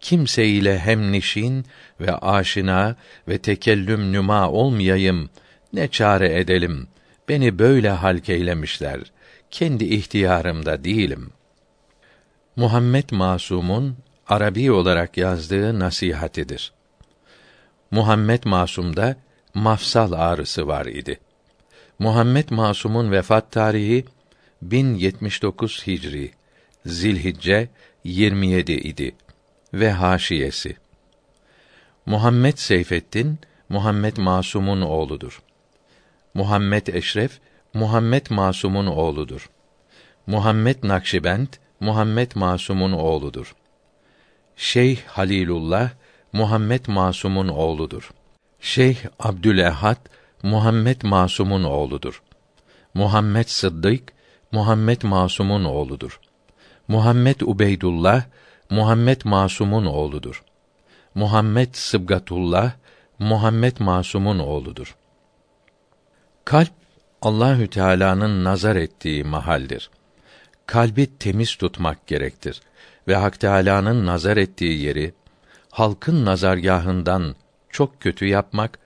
kimse 0.00 0.46
ile 0.46 0.78
hemnişin 0.78 1.66
ve 2.00 2.16
aşina 2.16 2.96
ve 3.28 3.38
tekellüm 3.38 4.12
nüma 4.12 4.50
olmayayım 4.50 5.30
ne 5.72 5.88
çare 5.88 6.40
edelim 6.40 6.88
beni 7.28 7.58
böyle 7.58 7.90
halk 7.90 8.28
eylemişler 8.28 9.00
kendi 9.50 9.84
ihtiyarımda 9.84 10.84
değilim 10.84 11.30
Muhammed 12.56 13.10
Masum'un 13.10 13.96
Arabi 14.28 14.72
olarak 14.72 15.16
yazdığı 15.16 15.78
nasihatidir. 15.78 16.72
Muhammed 17.90 18.44
Masum'da 18.44 19.16
mafsal 19.54 20.12
ağrısı 20.12 20.66
var 20.66 20.86
idi. 20.86 21.20
Muhammed 22.02 22.50
Masum'un 22.50 23.12
vefat 23.12 23.52
tarihi 23.52 24.04
1079 24.62 25.86
Hicri 25.86 26.30
Zilhicce 26.86 27.68
27 28.04 28.72
idi 28.72 29.14
ve 29.74 29.90
haşiyesi. 29.90 30.76
Muhammed 32.06 32.56
Seyfettin 32.56 33.38
Muhammed 33.68 34.16
Masum'un 34.16 34.80
oğludur. 34.80 35.42
Muhammed 36.34 36.86
Eşref 36.86 37.40
Muhammed 37.74 38.26
Masum'un 38.30 38.86
oğludur. 38.86 39.50
Muhammed 40.26 40.76
Nakşibend 40.82 41.48
Muhammed 41.80 42.32
Masum'un 42.34 42.92
oğludur. 42.92 43.54
Şeyh 44.56 44.98
Halilullah 45.06 45.90
Muhammed 46.32 46.86
Masum'un 46.86 47.48
oğludur. 47.48 48.10
Şeyh 48.60 48.98
Abdülehad 49.18 49.98
Muhammed 50.42 51.02
Masum'un 51.02 51.64
oğludur. 51.64 52.22
Muhammed 52.94 53.46
Sıddık 53.46 54.12
Muhammed 54.52 55.02
Masum'un 55.02 55.64
oğludur. 55.64 56.20
Muhammed 56.88 57.40
Ubeydullah 57.40 58.24
Muhammed 58.70 59.20
Masum'un 59.24 59.86
oğludur. 59.86 60.42
Muhammed 61.14 61.74
Sıbgatullah 61.74 62.72
Muhammed 63.18 63.76
Masum'un 63.78 64.38
oğludur. 64.38 64.96
Kalp 66.44 66.72
Allahü 67.22 67.70
Teala'nın 67.70 68.44
nazar 68.44 68.76
ettiği 68.76 69.24
mahaldir. 69.24 69.90
Kalbi 70.66 71.18
temiz 71.18 71.54
tutmak 71.56 72.06
gerektir 72.06 72.60
ve 73.08 73.16
Hak 73.16 73.40
Teala'nın 73.40 74.06
nazar 74.06 74.36
ettiği 74.36 74.82
yeri 74.82 75.14
halkın 75.70 76.24
nazargahından 76.24 77.34
çok 77.70 78.00
kötü 78.00 78.26
yapmak, 78.26 78.78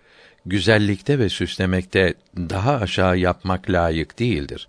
güzellikte 0.46 1.18
ve 1.18 1.28
süslemekte 1.28 2.14
daha 2.36 2.76
aşağı 2.76 3.18
yapmak 3.18 3.70
layık 3.70 4.18
değildir. 4.18 4.68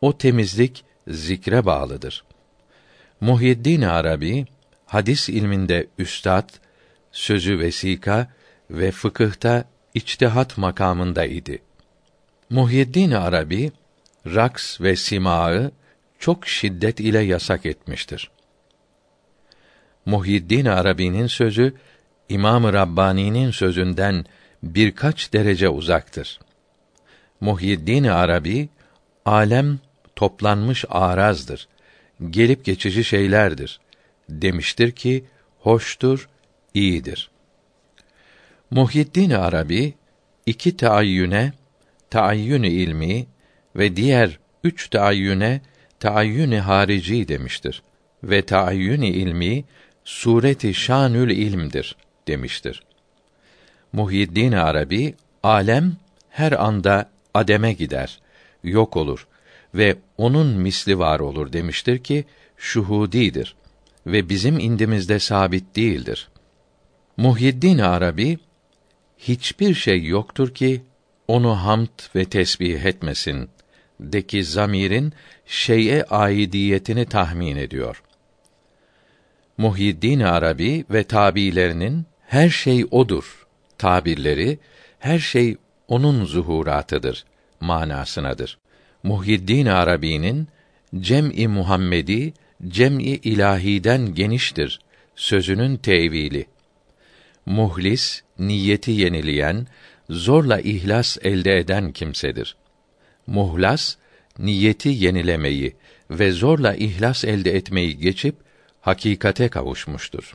O 0.00 0.18
temizlik 0.18 0.84
zikre 1.08 1.66
bağlıdır. 1.66 2.24
Muhyiddin 3.20 3.82
Arabi 3.82 4.46
hadis 4.86 5.28
ilminde 5.28 5.86
üstad, 5.98 6.48
sözü 7.12 7.58
vesika 7.58 8.28
ve 8.70 8.90
fıkıhta 8.90 9.64
içtihat 9.94 10.58
makamında 10.58 11.24
idi. 11.24 11.62
Muhyiddin 12.50 13.10
Arabi 13.10 13.72
raks 14.26 14.80
ve 14.80 14.96
simağı 14.96 15.70
çok 16.18 16.46
şiddet 16.46 17.00
ile 17.00 17.18
yasak 17.18 17.66
etmiştir. 17.66 18.30
Muhyiddin 20.06 20.64
Arabi'nin 20.64 21.26
sözü 21.26 21.74
İmam-ı 22.28 22.72
Rabbani'nin 22.72 23.50
sözünden 23.50 24.24
birkaç 24.62 25.32
derece 25.32 25.68
uzaktır. 25.68 26.40
Muhyiddin 27.40 28.04
Arabi 28.04 28.68
alem 29.24 29.78
toplanmış 30.16 30.84
arazdır. 30.88 31.68
Gelip 32.30 32.64
geçici 32.64 33.04
şeylerdir 33.04 33.80
demiştir 34.28 34.90
ki 34.92 35.24
hoştur, 35.58 36.28
iyidir. 36.74 37.30
Muhyiddin 38.70 39.30
Arabi 39.30 39.94
iki 40.46 40.76
taayyüne 40.76 41.52
taayyün 42.10 42.62
ilmi 42.62 43.26
ve 43.76 43.96
diğer 43.96 44.38
üç 44.64 44.88
taayyüne 44.88 45.60
taayyün 46.00 46.52
harici 46.52 47.28
demiştir. 47.28 47.82
Ve 48.24 48.42
taayyün 48.42 49.02
ilmi 49.02 49.64
sureti 50.04 50.74
şanül 50.74 51.30
ilmdir 51.30 51.96
demiştir. 52.28 52.82
Muhyiddin 53.92 54.52
Arabi 54.52 55.14
alem 55.42 55.96
her 56.30 56.52
anda 56.52 57.10
ademe 57.34 57.72
gider, 57.72 58.20
yok 58.64 58.96
olur 58.96 59.26
ve 59.74 59.96
onun 60.18 60.46
misli 60.46 60.98
var 60.98 61.20
olur 61.20 61.52
demiştir 61.52 61.98
ki 61.98 62.24
şuhudidir 62.56 63.54
ve 64.06 64.28
bizim 64.28 64.58
indimizde 64.58 65.18
sabit 65.18 65.76
değildir. 65.76 66.28
Muhyiddin 67.16 67.78
Arabi 67.78 68.38
hiçbir 69.18 69.74
şey 69.74 70.04
yoktur 70.04 70.54
ki 70.54 70.82
onu 71.28 71.56
hamd 71.56 72.16
ve 72.16 72.24
tesbih 72.24 72.84
etmesin 72.84 73.48
deki 74.00 74.44
zamirin 74.44 75.12
şey'e 75.46 76.04
aidiyetini 76.04 77.06
tahmin 77.06 77.56
ediyor. 77.56 78.02
Muhyiddin 79.58 80.20
Arabi 80.20 80.84
ve 80.90 81.04
tabilerinin 81.04 82.06
her 82.26 82.48
şey 82.48 82.86
odur 82.90 83.41
tabirleri 83.82 84.58
her 84.98 85.18
şey 85.18 85.56
onun 85.88 86.24
zuhuratıdır 86.24 87.24
manasınadır. 87.60 88.58
Muhyiddin 89.02 89.66
Arabi'nin 89.66 90.48
cem'i 91.00 91.48
Muhammedi 91.48 92.32
cem'i 92.68 93.02
ilahiden 93.02 94.14
geniştir 94.14 94.80
sözünün 95.16 95.76
tevili. 95.76 96.46
Muhlis 97.46 98.22
niyeti 98.38 98.90
yenileyen, 98.90 99.66
zorla 100.10 100.60
ihlas 100.60 101.18
elde 101.22 101.58
eden 101.58 101.92
kimsedir. 101.92 102.56
Muhlas 103.26 103.96
niyeti 104.38 104.88
yenilemeyi 104.88 105.76
ve 106.10 106.32
zorla 106.32 106.74
ihlas 106.74 107.24
elde 107.24 107.56
etmeyi 107.56 107.98
geçip 107.98 108.34
hakikate 108.80 109.48
kavuşmuştur. 109.48 110.34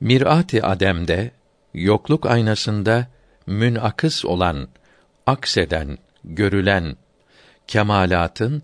Mirat-ı 0.00 0.62
Adem'de 0.62 1.30
yokluk 1.74 2.26
aynasında 2.26 3.06
münakıs 3.46 4.24
olan, 4.24 4.68
akseden, 5.26 5.98
görülen 6.24 6.96
kemalatın 7.66 8.62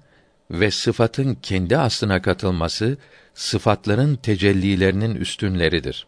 ve 0.51 0.71
sıfatın 0.71 1.35
kendi 1.35 1.79
aslına 1.79 2.23
katılması 2.23 2.97
sıfatların 3.35 4.17
tecellilerinin 4.17 5.15
üstünleridir. 5.15 6.07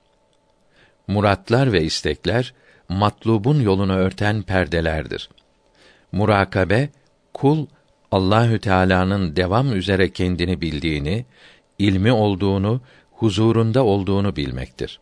Muratlar 1.07 1.73
ve 1.73 1.83
istekler 1.83 2.55
matlubun 2.89 3.61
yolunu 3.61 3.95
örten 3.95 4.43
perdelerdir. 4.43 5.31
Murakabe 6.13 6.89
kul 7.35 7.67
Allahü 8.13 8.59
Teala'nın 8.59 9.37
devam 9.37 9.77
üzere 9.77 10.13
kendini 10.13 10.61
bildiğini, 10.61 11.27
ilmi 11.79 12.13
olduğunu, 12.13 12.81
huzurunda 13.13 13.85
olduğunu 13.85 14.37
bilmektir. 14.37 15.01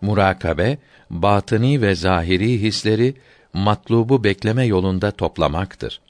Murakabe, 0.00 0.78
batını 1.10 1.82
ve 1.82 1.94
zahiri 1.94 2.62
hisleri 2.62 3.14
matlubu 3.52 4.24
bekleme 4.24 4.64
yolunda 4.64 5.10
toplamaktır. 5.10 6.00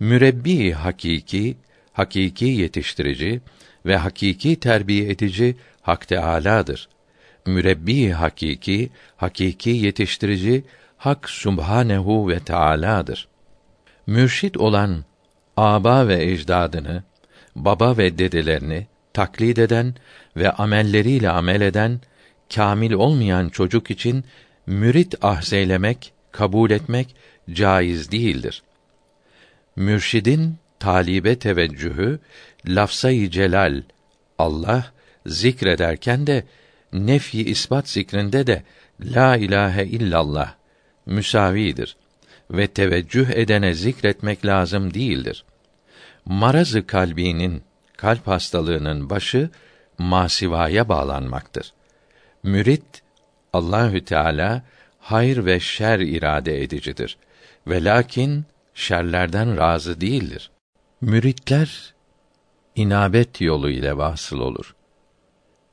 Mürebbi 0.00 0.72
hakiki, 0.72 1.56
hakiki 1.92 2.44
yetiştirici 2.44 3.40
ve 3.86 3.96
hakiki 3.96 4.60
terbiye 4.60 5.10
edici 5.10 5.56
Hak 5.82 6.08
Teâlâ'dır. 6.08 6.88
Mürebbi 7.46 8.10
hakiki, 8.10 8.90
hakiki 9.16 9.70
yetiştirici 9.70 10.64
Hak 10.96 11.30
Subhanehu 11.30 12.28
ve 12.28 12.40
Teâlâ'dır. 12.40 13.28
Mürşit 14.06 14.56
olan 14.56 15.04
aba 15.56 16.08
ve 16.08 16.24
ecdadını, 16.24 17.02
baba 17.56 17.96
ve 17.96 18.18
dedelerini 18.18 18.86
taklit 19.12 19.58
eden 19.58 19.94
ve 20.36 20.50
amelleriyle 20.50 21.30
amel 21.30 21.60
eden 21.60 22.00
kamil 22.54 22.92
olmayan 22.92 23.48
çocuk 23.48 23.90
için 23.90 24.24
mürit 24.66 25.24
ahzeylemek, 25.24 26.12
kabul 26.32 26.70
etmek 26.70 27.16
caiz 27.52 28.12
değildir. 28.12 28.62
Mürşidin 29.76 30.56
talibe 30.78 31.38
teveccühü 31.38 32.18
lafzayı 32.66 33.30
celal 33.30 33.82
Allah 34.38 34.92
zikrederken 35.26 36.26
de 36.26 36.44
nefi 36.92 37.42
isbat 37.42 37.88
zikrinde 37.88 38.46
de 38.46 38.62
la 39.00 39.36
ilahe 39.36 39.84
illallah 39.84 40.54
müsavidir 41.06 41.96
ve 42.50 42.66
teveccüh 42.66 43.30
edene 43.30 43.74
zikretmek 43.74 44.46
lazım 44.46 44.94
değildir. 44.94 45.44
Marazı 46.24 46.86
kalbinin, 46.86 47.62
kalp 47.96 48.26
hastalığının 48.26 49.10
başı 49.10 49.50
masivaya 49.98 50.88
bağlanmaktır. 50.88 51.72
Mürit 52.42 53.02
Allahü 53.52 54.04
Teala 54.04 54.62
hayır 54.98 55.44
ve 55.46 55.60
şer 55.60 55.98
irade 55.98 56.62
edicidir 56.62 57.18
ve 57.66 57.84
lakin 57.84 58.44
şerlerden 58.74 59.56
razı 59.56 60.00
değildir. 60.00 60.50
Müritler 61.00 61.94
inabet 62.76 63.40
yolu 63.40 63.70
ile 63.70 63.96
vasıl 63.96 64.40
olur. 64.40 64.74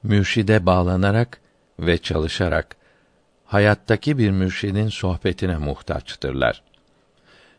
Mürşide 0.03 0.65
bağlanarak 0.65 1.41
ve 1.79 1.97
çalışarak 1.97 2.75
hayattaki 3.45 4.17
bir 4.17 4.31
mürşidin 4.31 4.89
sohbetine 4.89 5.57
muhtaçtırlar. 5.57 6.63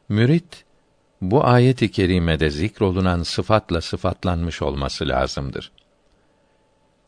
Mürit 0.09 0.65
bu 1.21 1.45
ayet-i 1.47 1.91
kerimede 1.91 2.51
zikrolunan 2.51 3.23
sıfatla 3.23 3.81
sıfatlanmış 3.81 4.63
olması 4.63 5.09
lazımdır. 5.09 5.73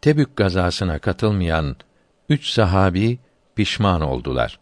Tebük 0.01 0.37
gazasına 0.37 0.99
katılmayan 0.99 1.77
üç 2.31 2.49
sahabi 2.49 3.19
pişman 3.57 4.01
oldular. 4.01 4.59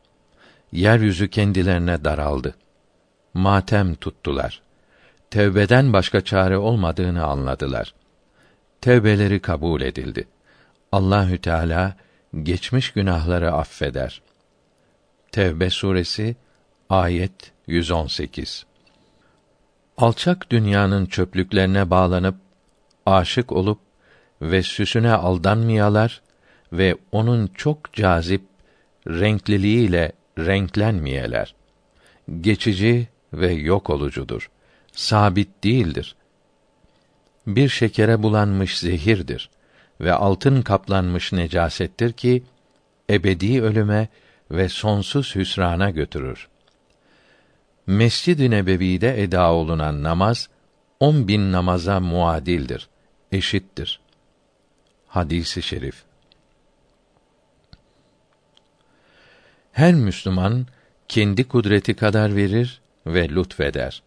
Yeryüzü 0.73 1.31
kendilerine 1.31 2.05
daraldı. 2.05 2.55
Matem 3.35 3.95
tuttular. 3.95 4.63
Tevbeden 5.31 5.93
başka 5.93 6.21
çare 6.21 6.59
olmadığını 6.59 7.25
anladılar. 7.25 7.95
Tevbeleri 8.81 9.41
kabul 9.41 9.81
edildi. 9.81 10.29
Allahü 10.93 11.39
Teala 11.39 11.97
geçmiş 12.43 12.93
günahları 12.93 13.53
affeder. 13.53 14.23
Tevbe 15.33 15.71
suresi 15.71 16.37
ayet 16.91 17.53
118. 17.67 18.67
Alçak 19.97 20.51
dünyanın 20.51 21.07
çöplüklerine 21.07 21.91
bağlanıp 21.91 22.37
aşık 23.07 23.53
olup 23.53 23.81
ve 24.43 24.63
süsüne 24.63 25.13
aldanmayalar 25.13 26.23
ve 26.73 26.97
onun 27.13 27.47
çok 27.47 27.93
cazip 27.93 28.43
renkliliğiyle 29.07 30.13
renklenmeyeler. 30.39 31.55
Geçici 32.41 33.09
ve 33.33 33.53
yok 33.53 33.91
olucudur. 33.91 34.51
Sabit 34.93 35.65
değildir. 35.65 36.17
Bir 37.47 37.69
şekere 37.69 38.23
bulanmış 38.23 38.79
zehirdir 38.79 39.51
ve 40.01 40.13
altın 40.13 40.63
kaplanmış 40.63 41.33
necasettir 41.33 42.13
ki 42.13 42.43
ebedi 43.11 43.63
ölüme 43.63 44.09
ve 44.51 44.69
sonsuz 44.69 45.35
hüsrana 45.35 45.91
götürür. 45.91 46.49
Mescid-i 47.87 48.51
Nebevi'de 48.51 49.23
eda 49.23 49.53
olunan 49.53 50.03
namaz 50.03 50.49
on 51.01 51.29
bin 51.29 51.53
namaza 51.53 52.01
muadildir, 52.01 52.89
eşittir. 53.33 54.01
Hadisi 55.07 55.63
şerif. 55.63 56.08
Her 59.79 59.95
Müslüman 59.95 60.67
kendi 61.09 61.45
kudreti 61.49 61.95
kadar 61.95 62.37
verir 62.37 62.81
ve 63.07 63.29
lütfeder. 63.29 64.03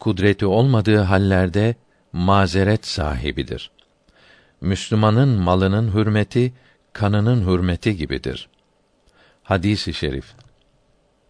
Kudreti 0.00 0.46
olmadığı 0.46 0.98
hallerde 0.98 1.74
mazeret 2.12 2.86
sahibidir. 2.86 3.70
Müslümanın 4.60 5.28
malının 5.28 5.94
hürmeti 5.94 6.52
kanının 6.92 7.46
hürmeti 7.46 7.96
gibidir. 7.96 8.48
Hadisi 9.42 9.94
şerif. 9.94 10.34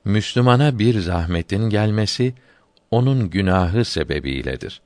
Müslümana 0.05 0.79
bir 0.79 1.01
zahmetin 1.01 1.71
gelmesi 1.71 2.35
onun 2.90 3.31
günahı 3.31 3.85
sebebiyledir. 3.85 4.81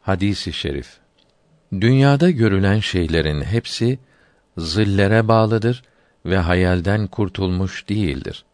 Hadisi 0.00 0.52
şerif. 0.52 0.98
Dünyada 1.72 2.30
görülen 2.30 2.80
şeylerin 2.80 3.42
hepsi 3.42 3.98
zillere 4.58 5.28
bağlıdır 5.28 5.82
ve 6.26 6.38
hayalden 6.38 7.06
kurtulmuş 7.06 7.88
değildir. 7.88 8.44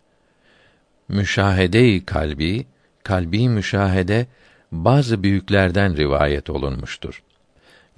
Müşahede-i 1.08 2.04
kalbi, 2.04 2.66
kalbi 3.04 3.48
müşahede 3.48 4.26
bazı 4.72 5.22
büyüklerden 5.22 5.96
rivayet 5.96 6.50
olunmuştur. 6.50 7.22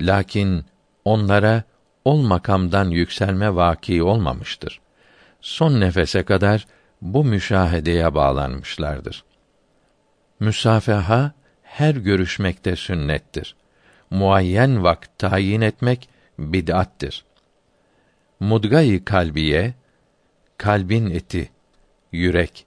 Lakin 0.00 0.64
onlara 1.04 1.62
ol 2.04 2.22
makamdan 2.22 2.90
yükselme 2.90 3.54
vaki 3.54 4.02
olmamıştır. 4.02 4.80
Son 5.40 5.80
nefese 5.80 6.22
kadar 6.22 6.66
bu 7.02 7.24
müşahedeye 7.24 8.14
bağlanmışlardır. 8.14 9.24
Müsafaha 10.40 11.32
her 11.62 11.94
görüşmekte 11.94 12.76
sünnettir. 12.76 13.56
Muayyen 14.10 14.82
vakt 14.82 15.18
tayin 15.18 15.60
etmek 15.60 16.08
bid'attir. 16.38 17.24
Mudgayı 18.40 19.04
kalbiye 19.04 19.74
kalbin 20.56 21.10
eti, 21.10 21.50
yürek, 22.12 22.66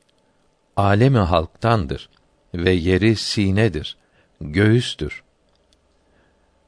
alemi 0.76 1.18
halktandır 1.18 2.10
ve 2.54 2.72
yeri 2.72 3.16
sinedir, 3.16 3.98
göğüstür. 4.42 5.24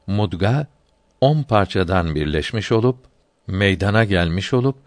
Mudga 0.08 0.68
on 1.22 1.44
parçadan 1.44 2.15
birleşmiş 2.15 2.72
olup 2.72 2.98
meydana 3.48 4.04
gelmiş 4.04 4.54
olup 4.54 4.78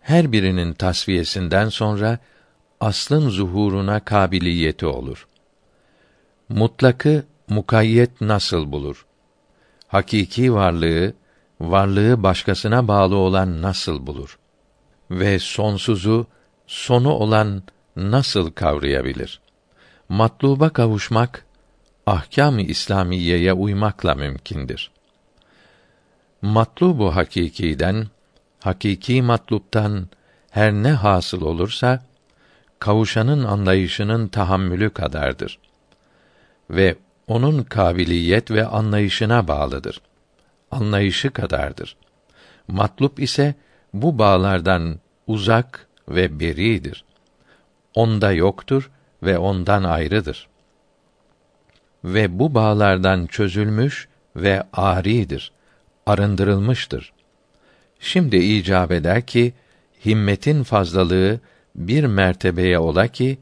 her 0.00 0.32
birinin 0.32 0.72
tasfiyesinden 0.72 1.68
sonra 1.68 2.18
aslın 2.80 3.28
zuhuruna 3.28 4.00
kabiliyeti 4.00 4.86
olur. 4.86 5.26
Mutlakı 6.48 7.24
mukayyet 7.48 8.20
nasıl 8.20 8.72
bulur? 8.72 9.06
Hakiki 9.88 10.54
varlığı, 10.54 11.14
varlığı 11.60 12.22
başkasına 12.22 12.88
bağlı 12.88 13.16
olan 13.16 13.62
nasıl 13.62 14.06
bulur? 14.06 14.38
Ve 15.10 15.38
sonsuzu, 15.38 16.26
sonu 16.66 17.10
olan 17.10 17.62
nasıl 17.96 18.50
kavrayabilir? 18.50 19.40
Matluba 20.08 20.68
kavuşmak, 20.68 21.44
ahkâm-ı 22.06 22.62
İslamiyeye 22.62 23.52
uymakla 23.52 24.14
mümkündür. 24.14 24.90
Matlubu 26.42 27.16
hakikiden 27.16 28.06
hakiki 28.60 29.22
matluptan 29.22 30.08
her 30.50 30.72
ne 30.72 30.92
hasıl 30.92 31.42
olursa 31.42 32.04
kavuşanın 32.78 33.44
anlayışının 33.44 34.28
tahammülü 34.28 34.90
kadardır 34.90 35.58
ve 36.70 36.96
onun 37.26 37.62
kabiliyet 37.62 38.50
ve 38.50 38.66
anlayışına 38.66 39.48
bağlıdır. 39.48 40.00
Anlayışı 40.76 41.30
kadardır. 41.30 41.96
Matlup 42.68 43.20
ise 43.20 43.54
bu 43.94 44.18
bağlardan 44.18 44.98
uzak 45.26 45.86
ve 46.08 46.40
beridir. 46.40 47.04
Onda 47.94 48.32
yoktur 48.32 48.90
ve 49.22 49.38
ondan 49.38 49.84
ayrıdır. 49.84 50.48
Ve 52.04 52.38
bu 52.38 52.54
bağlardan 52.54 53.26
çözülmüş 53.26 54.08
ve 54.36 54.62
aridir, 54.72 55.52
arındırılmıştır. 56.06 57.12
Şimdi 58.00 58.36
icap 58.36 58.92
eder 58.92 59.26
ki 59.26 59.54
himmetin 60.04 60.62
fazlalığı 60.62 61.40
bir 61.74 62.04
mertebeye 62.04 62.78
ola 62.78 63.08
ki 63.08 63.38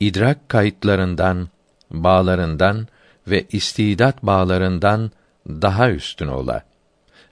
idrak 0.00 0.48
kayıtlarından 0.48 1.48
bağlarından 1.90 2.88
ve 3.28 3.44
istidat 3.52 4.22
bağlarından 4.22 5.10
daha 5.48 5.90
üstün 5.90 6.28
ola. 6.28 6.64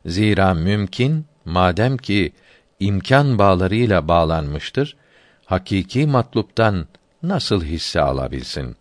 Zira 0.06 0.54
mümkün 0.54 1.26
madem 1.44 1.96
ki 1.96 2.32
imkan 2.80 3.38
bağlarıyla 3.38 4.08
bağlanmıştır, 4.08 4.96
hakiki 5.44 6.06
matluptan 6.06 6.86
nasıl 7.22 7.64
hisse 7.64 8.00
alabilsin? 8.00 8.76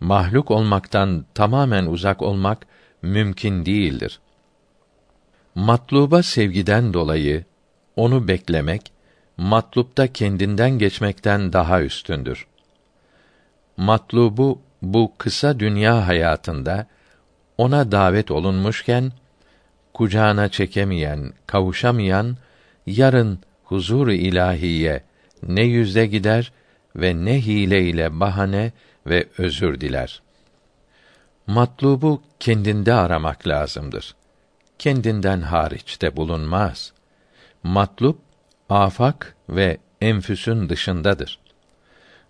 Mahluk 0.00 0.50
olmaktan 0.50 1.24
tamamen 1.34 1.86
uzak 1.86 2.22
olmak 2.22 2.66
mümkün 3.02 3.66
değildir. 3.66 4.20
Matluba 5.54 6.22
sevgiden 6.22 6.94
dolayı 6.94 7.44
onu 7.96 8.28
beklemek 8.28 8.92
matlupta 9.36 10.12
kendinden 10.12 10.70
geçmekten 10.70 11.52
daha 11.52 11.82
üstündür. 11.82 12.46
Matlubu 13.76 14.60
bu 14.82 15.12
kısa 15.18 15.60
dünya 15.60 16.06
hayatında 16.06 16.86
ona 17.58 17.92
davet 17.92 18.30
olunmuşken 18.30 19.12
kucağına 19.94 20.48
çekemeyen, 20.48 21.32
kavuşamayan 21.46 22.36
yarın 22.86 23.38
huzur 23.64 24.08
ilahiye 24.08 25.02
ne 25.48 25.62
yüzde 25.62 26.06
gider 26.06 26.52
ve 26.96 27.24
ne 27.24 27.40
hile 27.40 27.82
ile 27.82 28.20
bahane 28.20 28.72
ve 29.06 29.28
özür 29.38 29.80
diler. 29.80 30.22
Matlubu 31.46 32.22
kendinde 32.40 32.94
aramak 32.94 33.48
lazımdır. 33.48 34.14
Kendinden 34.78 35.40
hariçte 35.40 36.16
bulunmaz. 36.16 36.92
Matlub 37.62 38.16
afak 38.68 39.36
ve 39.48 39.78
enfüsün 40.00 40.68
dışındadır. 40.68 41.38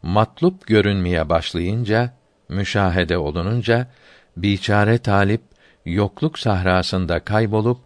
Matlup 0.03 0.67
görünmeye 0.67 1.29
başlayınca, 1.29 2.15
müşahede 2.49 3.19
olununca 3.19 3.87
biçare 4.37 4.99
talip 4.99 5.41
yokluk 5.85 6.39
sahrasında 6.39 7.21
kaybolup 7.21 7.79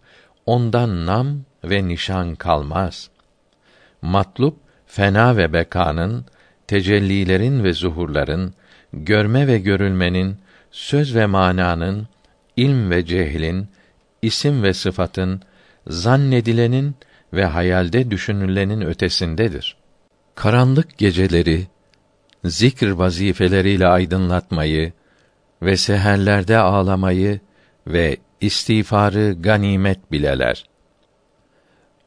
ondan 0.45 1.05
nam 1.05 1.41
ve 1.63 1.87
nişan 1.87 2.35
kalmaz. 2.35 3.09
Matlup 4.01 4.57
fena 4.87 5.37
ve 5.37 5.53
bekanın, 5.53 6.25
tecellilerin 6.67 7.63
ve 7.63 7.73
zuhurların, 7.73 8.53
görme 8.93 9.47
ve 9.47 9.59
görülmenin, 9.59 10.37
söz 10.71 11.15
ve 11.15 11.25
mananın, 11.25 12.07
ilm 12.55 12.89
ve 12.89 13.05
cehlin, 13.05 13.67
isim 14.21 14.63
ve 14.63 14.73
sıfatın, 14.73 15.41
zannedilenin 15.87 16.95
ve 17.33 17.45
hayalde 17.45 18.11
düşünülenin 18.11 18.81
ötesindedir. 18.81 19.77
Karanlık 20.35 20.97
geceleri 20.97 21.67
zikr 22.45 22.89
vazifeleriyle 22.89 23.87
aydınlatmayı 23.87 24.93
ve 25.61 25.77
seherlerde 25.77 26.57
ağlamayı 26.57 27.39
ve 27.87 28.17
istiğfarı 28.41 29.35
ganimet 29.39 30.11
bileler. 30.11 30.65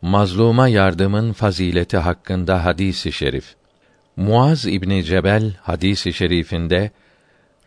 Mazluma 0.03 0.69
yardımın 0.69 1.33
fazileti 1.33 1.97
hakkında 1.97 2.65
hadisi 2.65 3.13
şerif. 3.13 3.55
Muaz 4.17 4.67
İbni 4.67 5.05
Cebel 5.05 5.55
hadisi 5.63 6.13
şerifinde 6.13 6.91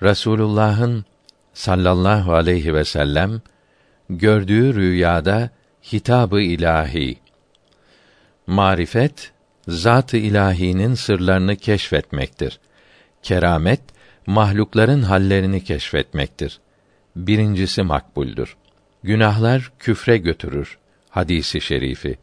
Rasulullah'ın 0.03 1.05
sallallahu 1.53 2.33
aleyhi 2.33 2.73
ve 2.73 2.83
sellem 2.83 3.41
gördüğü 4.09 4.75
rüyada 4.75 5.49
hitabı 5.93 6.41
ilahi 6.41 7.17
Marifet 8.47 9.31
zat-ı 9.67 10.17
ilahinin 10.17 10.93
sırlarını 10.93 11.55
keşfetmektir. 11.55 12.59
Keramet 13.23 13.81
mahlukların 14.27 15.01
hallerini 15.01 15.63
keşfetmektir. 15.63 16.59
Birincisi 17.15 17.83
makbuldür. 17.83 18.55
Günahlar 19.03 19.71
küfre 19.79 20.17
götürür. 20.17 20.77
Hadisi 21.09 21.61
şerifi. 21.61 22.17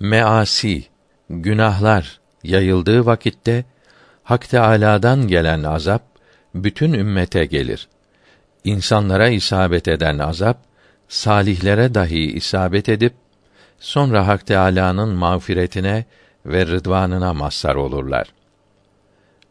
Measi 0.00 0.84
günahlar 1.30 2.20
yayıldığı 2.42 3.06
vakitte 3.06 3.64
Hak 4.22 4.48
Teâlâ'dan 4.48 5.28
gelen 5.28 5.62
azap 5.62 6.02
bütün 6.54 6.92
ümmete 6.92 7.44
gelir. 7.44 7.88
İnsanlara 8.64 9.28
isabet 9.28 9.88
eden 9.88 10.18
azap 10.18 10.58
salihlere 11.08 11.94
dahi 11.94 12.32
isabet 12.32 12.88
edip 12.88 13.14
sonra 13.78 14.26
Hak 14.26 14.46
Teâlâ'nın 14.46 15.08
mağfiretine 15.08 16.04
ve 16.46 16.66
rıdvanına 16.66 17.34
mazhar 17.34 17.74
olurlar. 17.74 18.35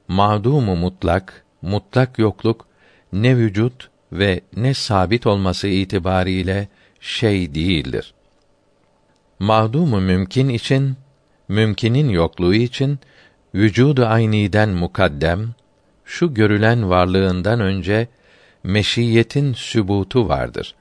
Mağdumu 0.08 0.76
mutlak, 0.76 1.46
mutlak 1.62 2.20
yokluk 2.20 2.68
ne 3.14 3.38
vücut 3.38 3.90
ve 4.12 4.42
ne 4.56 4.74
sabit 4.74 5.28
olması 5.28 5.68
itibariyle 5.68 6.68
şey 7.00 7.56
değildir. 7.56 8.14
Mağdumu 9.40 10.02
mümkün 10.02 10.50
için, 10.50 10.96
mümkinin 11.48 12.10
yokluğu 12.10 12.56
için 12.56 13.00
vücudu 13.56 14.06
ayniden 14.06 14.70
mukaddem, 14.70 15.50
şu 16.06 16.34
görülen 16.34 16.90
varlığından 16.90 17.60
önce 17.60 18.08
meşiyetin 18.64 19.54
sübutu 19.54 20.28
vardır. 20.28 20.76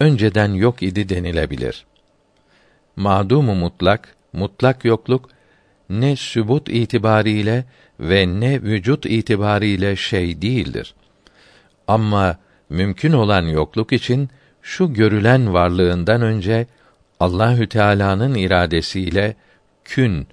Önceden 0.00 0.52
yok 0.52 0.82
idi 0.82 1.08
denilebilir 1.08 1.86
ma'dumu 2.96 3.54
mutlak, 3.54 4.16
mutlak 4.32 4.84
yokluk 4.84 5.30
ne 5.90 6.16
sübut 6.16 6.68
itibariyle 6.68 7.64
ve 8.00 8.40
ne 8.40 8.62
vücut 8.62 9.06
itibariyle 9.06 9.96
şey 9.96 10.42
değildir. 10.42 10.94
Ama 11.88 12.38
mümkün 12.70 13.12
olan 13.12 13.42
yokluk 13.42 13.92
için 13.92 14.30
şu 14.62 14.92
görülen 14.92 15.52
varlığından 15.52 16.22
önce 16.22 16.66
Allahü 17.20 17.68
Teala'nın 17.68 18.34
iradesiyle 18.34 19.36
kün 19.84 20.26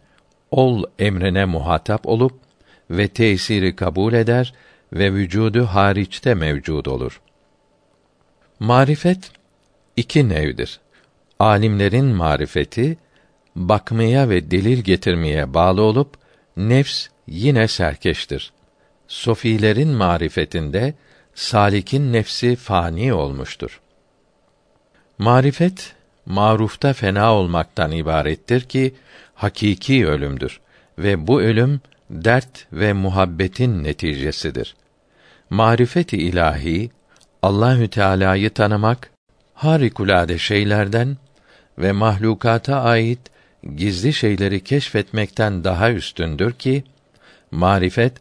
ol 0.52 0.84
emrine 1.00 1.46
muhatap 1.46 2.08
olup 2.08 2.34
ve 2.90 3.08
tesiri 3.08 3.76
kabul 3.76 4.14
eder 4.14 4.54
ve 4.94 5.14
vücudu 5.14 5.66
hariçte 5.66 6.34
mevcud 6.34 6.86
olur. 6.86 7.22
Marifet 8.60 9.32
iki 9.98 10.30
nevdir 10.30 10.80
alimlerin 11.40 12.06
marifeti 12.06 12.98
bakmaya 13.56 14.30
ve 14.30 14.52
delil 14.52 14.78
getirmeye 14.78 15.54
bağlı 15.54 15.82
olup 15.82 16.18
nefs 16.58 17.08
yine 17.28 17.68
serkeştir. 17.68 18.54
Sofilerin 19.08 19.90
marifetinde 19.90 20.94
salikin 21.36 22.14
nefsi 22.14 22.56
fani 22.56 23.14
olmuştur. 23.14 23.82
Marifet 25.18 25.96
marufta 26.26 26.94
fena 26.94 27.34
olmaktan 27.34 27.92
ibarettir 27.92 28.62
ki 28.62 28.96
hakiki 29.34 30.08
ölümdür 30.08 30.60
ve 30.98 31.28
bu 31.28 31.42
ölüm 31.42 31.82
dert 32.10 32.68
ve 32.74 32.94
muhabbetin 32.94 33.84
neticesidir. 33.84 34.76
Marifeti 35.50 36.18
ilahi 36.18 36.90
Allahü 37.42 37.88
Teala'yı 37.88 38.50
tanımak 38.50 39.10
harikulade 39.54 40.38
şeylerden 40.38 41.18
ve 41.78 41.92
mahlukata 41.92 42.82
ait 42.82 43.20
gizli 43.76 44.14
şeyleri 44.14 44.64
keşfetmekten 44.64 45.64
daha 45.64 45.92
üstündür 45.92 46.54
ki 46.54 46.84
marifet 47.54 48.14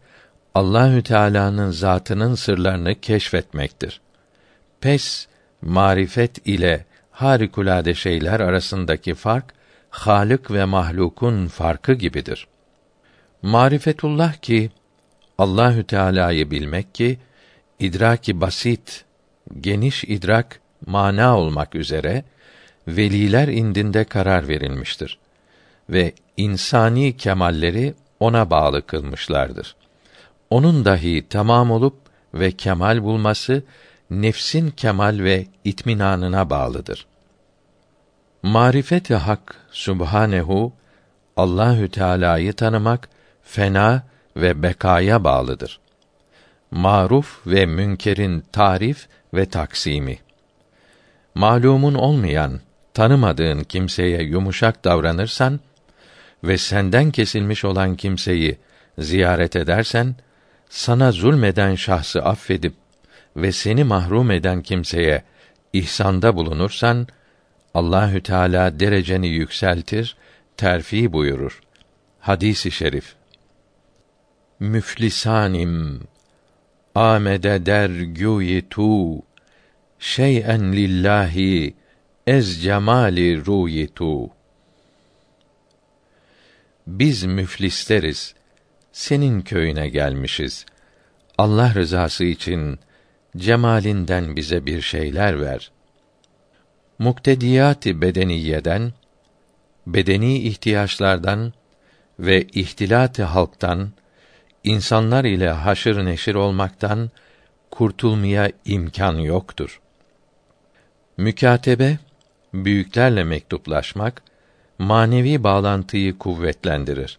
Allahü 0.54 1.02
Teala'nın 1.02 1.70
zatının 1.70 2.34
sırlarını 2.34 3.00
keşfetmektir. 3.00 4.00
Pes 4.80 5.26
marifet 5.62 6.46
ile 6.46 6.84
harikulade 7.10 7.94
şeyler 7.94 8.40
arasındaki 8.40 9.14
fark 9.14 9.54
Halık 9.90 10.50
ve 10.50 10.64
mahlukun 10.64 11.46
farkı 11.46 11.92
gibidir. 11.92 12.46
Marifetullah 13.42 14.34
ki 14.34 14.70
Allahü 15.38 15.84
Teala'yı 15.84 16.50
bilmek 16.50 16.94
ki 16.94 17.18
idraki 17.78 18.40
basit, 18.40 19.04
geniş 19.60 20.04
idrak 20.04 20.60
mana 20.86 21.38
olmak 21.38 21.74
üzere 21.74 22.24
veliler 22.88 23.48
indinde 23.48 24.04
karar 24.04 24.48
verilmiştir 24.48 25.18
ve 25.90 26.12
insani 26.36 27.16
kemalleri 27.16 27.94
ona 28.22 28.50
bağlı 28.50 28.86
kılmışlardır. 28.86 29.76
Onun 30.50 30.84
dahi 30.84 31.26
tamam 31.30 31.70
olup 31.70 31.96
ve 32.34 32.52
kemal 32.52 33.02
bulması 33.02 33.62
nefsin 34.10 34.70
kemal 34.70 35.18
ve 35.18 35.46
itminanına 35.64 36.50
bağlıdır. 36.50 37.06
Marifet-i 38.42 39.14
Hak 39.14 39.56
Subhanehu 39.70 40.72
Allahü 41.36 41.88
Teala'yı 41.88 42.52
tanımak 42.52 43.08
fena 43.42 44.02
ve 44.36 44.62
bekaya 44.62 45.24
bağlıdır. 45.24 45.80
Maruf 46.70 47.46
ve 47.46 47.66
münkerin 47.66 48.44
tarif 48.52 49.08
ve 49.34 49.46
taksimi. 49.46 50.18
Malumun 51.34 51.94
olmayan 51.94 52.60
tanımadığın 52.94 53.64
kimseye 53.64 54.22
yumuşak 54.22 54.84
davranırsan 54.84 55.60
ve 56.44 56.58
senden 56.58 57.10
kesilmiş 57.10 57.64
olan 57.64 57.96
kimseyi 57.96 58.58
ziyaret 58.98 59.56
edersen 59.56 60.16
sana 60.68 61.12
zulmeden 61.12 61.74
şahsı 61.74 62.22
affedip 62.24 62.74
ve 63.36 63.52
seni 63.52 63.84
mahrum 63.84 64.30
eden 64.30 64.62
kimseye 64.62 65.22
ihsanda 65.72 66.36
bulunursan 66.36 67.06
Allahü 67.74 68.22
Teala 68.22 68.80
dereceni 68.80 69.28
yükseltir, 69.28 70.16
terfi 70.56 71.12
buyurur. 71.12 71.60
Hadisi 72.20 72.70
şerif. 72.70 73.14
Müflisanim 74.60 76.00
amede 76.94 77.66
der 77.66 77.90
güyi 77.90 78.68
tu 78.68 79.22
şey'en 79.98 80.72
lillahi 80.72 81.74
ez 82.26 82.62
cemali 82.62 83.46
ruyi 83.46 83.88
tu. 83.88 84.30
Biz 86.86 87.24
müflisleriz. 87.24 88.34
Senin 88.92 89.42
köyüne 89.42 89.88
gelmişiz. 89.88 90.66
Allah 91.38 91.74
rızası 91.74 92.24
için 92.24 92.78
cemalinden 93.36 94.36
bize 94.36 94.66
bir 94.66 94.80
şeyler 94.80 95.40
ver. 95.40 95.70
Muktediyati 96.98 98.00
bedeniyeden, 98.00 98.92
bedeni 99.86 100.38
ihtiyaçlardan 100.38 101.52
ve 102.18 102.42
ihtilat 102.42 103.18
halktan, 103.18 103.92
insanlar 104.64 105.24
ile 105.24 105.50
haşır 105.50 106.04
neşir 106.04 106.34
olmaktan 106.34 107.10
kurtulmaya 107.70 108.50
imkan 108.64 109.18
yoktur. 109.18 109.80
Mükatebe, 111.16 111.98
büyüklerle 112.54 113.24
mektuplaşmak, 113.24 114.22
manevi 114.82 115.44
bağlantıyı 115.44 116.18
kuvvetlendirir 116.18 117.18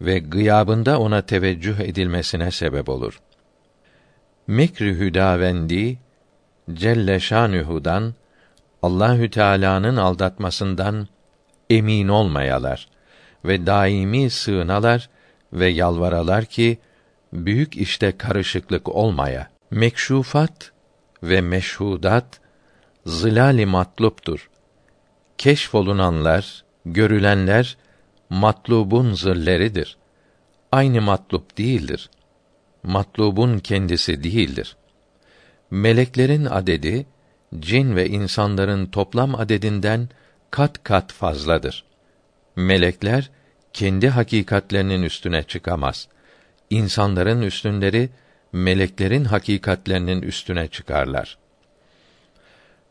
ve 0.00 0.18
gıyabında 0.18 1.00
ona 1.00 1.22
teveccüh 1.22 1.80
edilmesine 1.80 2.50
sebep 2.50 2.88
olur. 2.88 3.20
Mekri 4.46 4.98
hüdavendi 4.98 5.98
Celle 6.72 7.20
Şanuhu'dan 7.20 8.14
Allahü 8.82 9.30
Teala'nın 9.30 9.96
aldatmasından 9.96 11.08
emin 11.70 12.08
olmayalar 12.08 12.88
ve 13.44 13.66
daimi 13.66 14.30
sığınalar 14.30 15.08
ve 15.52 15.66
yalvaralar 15.66 16.44
ki 16.44 16.78
büyük 17.32 17.76
işte 17.76 18.16
karışıklık 18.16 18.88
olmaya. 18.88 19.50
Mekşufat 19.70 20.72
ve 21.22 21.40
meşhudat 21.40 22.40
zilali 23.06 23.66
matluptur. 23.66 24.50
Keşfolunanlar, 25.38 26.65
görülenler 26.86 27.76
matlubun 28.30 29.14
zilleridir. 29.14 29.96
Aynı 30.72 31.02
matlup 31.02 31.58
değildir. 31.58 32.10
Matlubun 32.82 33.58
kendisi 33.58 34.22
değildir. 34.22 34.76
Meleklerin 35.70 36.44
adedi 36.44 37.06
cin 37.58 37.96
ve 37.96 38.08
insanların 38.08 38.86
toplam 38.86 39.34
adedinden 39.34 40.08
kat 40.50 40.84
kat 40.84 41.12
fazladır. 41.12 41.84
Melekler 42.56 43.30
kendi 43.72 44.08
hakikatlerinin 44.08 45.02
üstüne 45.02 45.42
çıkamaz. 45.42 46.08
İnsanların 46.70 47.42
üstünleri 47.42 48.10
meleklerin 48.52 49.24
hakikatlerinin 49.24 50.22
üstüne 50.22 50.68
çıkarlar. 50.68 51.38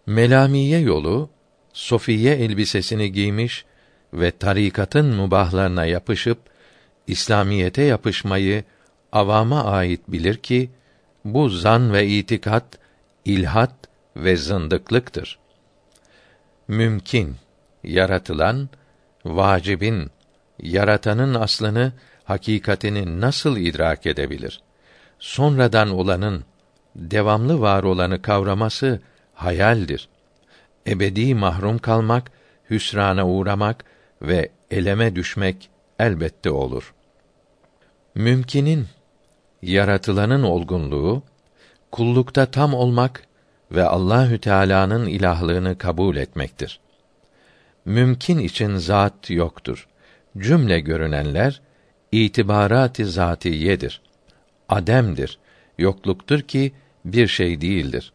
Melamiye 0.05 0.79
yolu 0.79 1.29
sofiye 1.73 2.35
elbisesini 2.35 3.11
giymiş 3.11 3.65
ve 4.15 4.31
tarikatın 4.31 5.15
mubahlarına 5.15 5.85
yapışıp 5.85 6.39
İslamiyete 7.07 7.81
yapışmayı 7.81 8.63
avama 9.11 9.63
ait 9.63 10.01
bilir 10.07 10.37
ki 10.37 10.69
bu 11.25 11.49
zan 11.49 11.93
ve 11.93 12.07
itikat 12.07 12.65
ilhat 13.25 13.73
ve 14.17 14.35
zındıklıktır. 14.37 15.39
Mümkün 16.67 17.35
yaratılan 17.83 18.69
vacibin 19.25 20.11
yaratanın 20.59 21.33
aslını 21.33 21.93
hakikatini 22.23 23.21
nasıl 23.21 23.57
idrak 23.57 24.05
edebilir? 24.05 24.61
Sonradan 25.19 25.89
olanın 25.89 26.43
devamlı 26.95 27.61
var 27.61 27.83
olanı 27.83 28.21
kavraması 28.21 29.01
hayaldir. 29.33 30.09
Ebedi 30.87 31.35
mahrum 31.35 31.77
kalmak, 31.77 32.31
hüsrana 32.69 33.27
uğramak 33.27 33.85
ve 34.21 34.49
eleme 34.71 35.15
düşmek 35.15 35.69
elbette 35.99 36.51
olur. 36.51 36.93
Mümkinin 38.15 38.87
yaratılanın 39.61 40.43
olgunluğu 40.43 41.23
kullukta 41.91 42.45
tam 42.45 42.73
olmak 42.73 43.23
ve 43.71 43.83
Allahü 43.83 44.39
Teala'nın 44.39 45.07
ilahlığını 45.07 45.77
kabul 45.77 46.15
etmektir. 46.15 46.79
Mümkün 47.85 48.37
için 48.37 48.75
zat 48.75 49.29
yoktur. 49.29 49.87
Cümle 50.37 50.79
görünenler 50.79 51.61
itibarat-ı 52.11 53.05
zatiyedir. 53.05 54.01
Ademdir, 54.69 55.39
yokluktur 55.77 56.41
ki 56.41 56.73
bir 57.05 57.27
şey 57.27 57.61
değildir. 57.61 58.13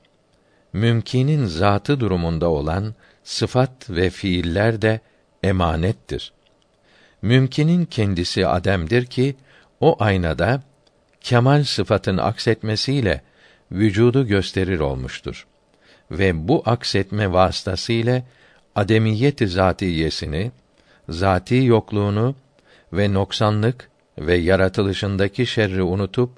Mümkinin 0.73 1.47
zatı 1.47 2.01
durumunda 2.01 2.49
olan 2.49 2.95
sıfat 3.25 3.91
ve 3.91 4.11
fiiller 4.11 4.83
de 4.83 5.01
emanettir. 5.43 6.33
Mümkinin 7.23 7.85
kendisi 7.85 8.47
ademdir 8.47 9.07
ki 9.07 9.37
o 9.81 9.97
aynada 9.99 10.63
kemal 11.21 11.65
sıfatın 11.65 12.17
aksetmesiyle 12.17 13.23
vücudu 13.73 14.27
gösterir 14.27 14.81
olmuştur. 14.81 15.47
Ve 16.11 16.49
bu 16.49 16.63
aksetme 16.67 17.33
vasıtasıyla 17.33 18.23
ademiyet-i 18.75 19.49
zatiyesini, 19.49 20.53
zati 21.09 21.55
yokluğunu 21.55 22.35
ve 22.93 23.15
noksanlık 23.15 23.91
ve 24.19 24.37
yaratılışındaki 24.37 25.47
şerri 25.47 25.83
unutup 25.83 26.31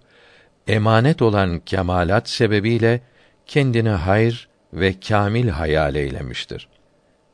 emanet 0.66 1.22
olan 1.22 1.58
kemalat 1.58 2.28
sebebiyle 2.28 3.00
kendini 3.46 3.88
hayır 3.88 4.48
ve 4.72 5.00
kamil 5.00 5.48
hayal 5.48 5.94
eylemiştir. 5.94 6.68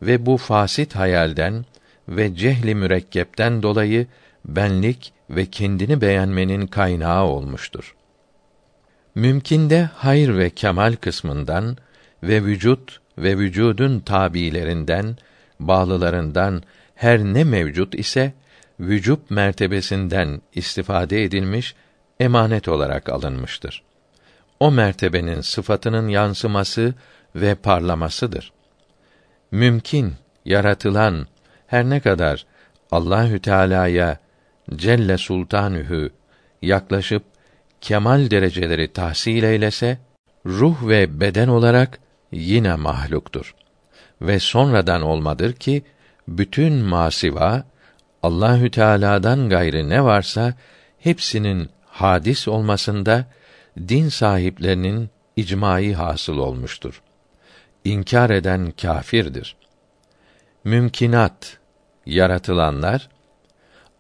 Ve 0.03 0.27
bu 0.27 0.37
fasit 0.37 0.97
hayalden 0.97 1.65
ve 2.09 2.35
cehli 2.35 2.75
mürekkepten 2.75 3.63
dolayı 3.63 4.07
benlik 4.45 5.13
ve 5.31 5.47
kendini 5.47 6.01
beğenmenin 6.01 6.67
kaynağı 6.67 7.25
olmuştur. 7.25 7.95
Mümkinde 9.15 9.91
hayır 9.95 10.39
ve 10.39 10.51
kemal 10.51 10.97
kısmından 10.97 11.77
ve 12.23 12.45
vücut 12.45 13.01
ve 13.19 13.39
vücudun 13.39 14.01
tabilerinden, 14.01 15.17
bağlılarından 15.61 16.63
her 16.95 17.19
ne 17.19 17.45
mevcut 17.45 17.95
ise 17.95 18.33
vücub 18.81 19.19
mertebesinden 19.31 20.43
istifade 20.55 21.25
edilmiş, 21.25 21.75
emanet 22.21 22.69
olarak 22.69 23.09
alınmıştır. 23.09 23.83
O 24.61 24.71
mertebenin 24.71 25.41
sıfatının 25.41 26.09
yansıması 26.09 26.95
ve 27.35 27.55
parlamasıdır. 27.55 28.53
Mümkün, 29.51 30.15
yaratılan 30.45 31.27
her 31.67 31.85
ne 31.85 32.01
kadar 32.01 32.47
Allahü 32.91 33.41
Teala'ya 33.41 34.19
Celle 34.77 35.19
Sultanühü 35.19 36.11
yaklaşıp 36.63 37.23
kemal 37.81 38.31
dereceleri 38.31 38.93
tahsil 38.93 39.43
eylese 39.43 39.99
ruh 40.47 40.89
ve 40.89 41.21
beden 41.21 41.49
olarak 41.49 41.99
yine 42.33 42.75
mahluktur 42.75 43.55
ve 44.23 44.39
sonradan 44.39 45.03
olmadır 45.03 45.53
ki 45.53 45.83
bütün 46.29 46.73
masiva 46.73 47.65
Allahü 48.23 48.71
Teala'dan 48.71 49.49
gayrı 49.49 49.89
ne 49.89 50.05
varsa 50.05 50.55
hepsinin 50.99 51.71
hadis 51.87 52.49
olmasında 52.49 53.27
din 53.89 54.09
sahiplerinin 54.09 55.11
icmai 55.37 55.95
hasıl 55.95 56.39
olmuştur. 56.39 57.03
İnkar 57.89 58.31
eden 58.31 58.71
kâfirdir. 58.71 59.57
Mümkinat 60.65 61.59
yaratılanlar 62.07 63.09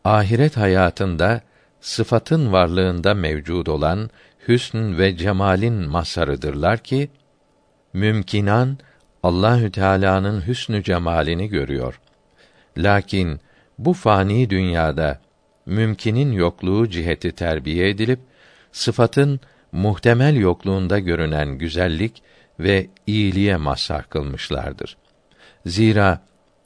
ahiret 0.04 0.56
hayatında 0.56 1.40
sıfatın 1.80 2.52
varlığında 2.52 3.14
mevcud 3.14 3.66
olan 3.66 4.10
hüsn 4.48 4.98
ve 4.98 5.16
cemalin 5.16 5.74
masarıdırlar 5.74 6.78
ki 6.78 7.10
mümkinan 7.92 8.78
Allahü 9.22 9.72
Teala'nın 9.72 10.46
hüsnü 10.46 10.82
cemalini 10.82 11.48
görüyor. 11.48 12.00
Lakin 12.76 13.40
bu 13.78 13.92
fani 13.92 14.50
dünyada 14.50 15.20
mümkinin 15.66 16.32
yokluğu 16.32 16.90
ciheti 16.90 17.32
terbiye 17.32 17.88
edilip 17.88 18.20
sıfatın 18.72 19.40
muhtemel 19.72 20.36
yokluğunda 20.36 20.98
görünen 20.98 21.58
güzellik 21.58 22.22
ve 22.60 22.86
iyiliğe 23.06 23.56
mazhar 23.56 24.08
kılmışlardır. 24.08 24.96
Zira 25.66 26.20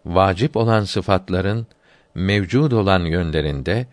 vacip 0.05 0.57
olan 0.57 0.85
sıfatların 0.85 1.67
mevcud 2.15 2.73
olan 2.73 3.05
yönlerinde 3.05 3.87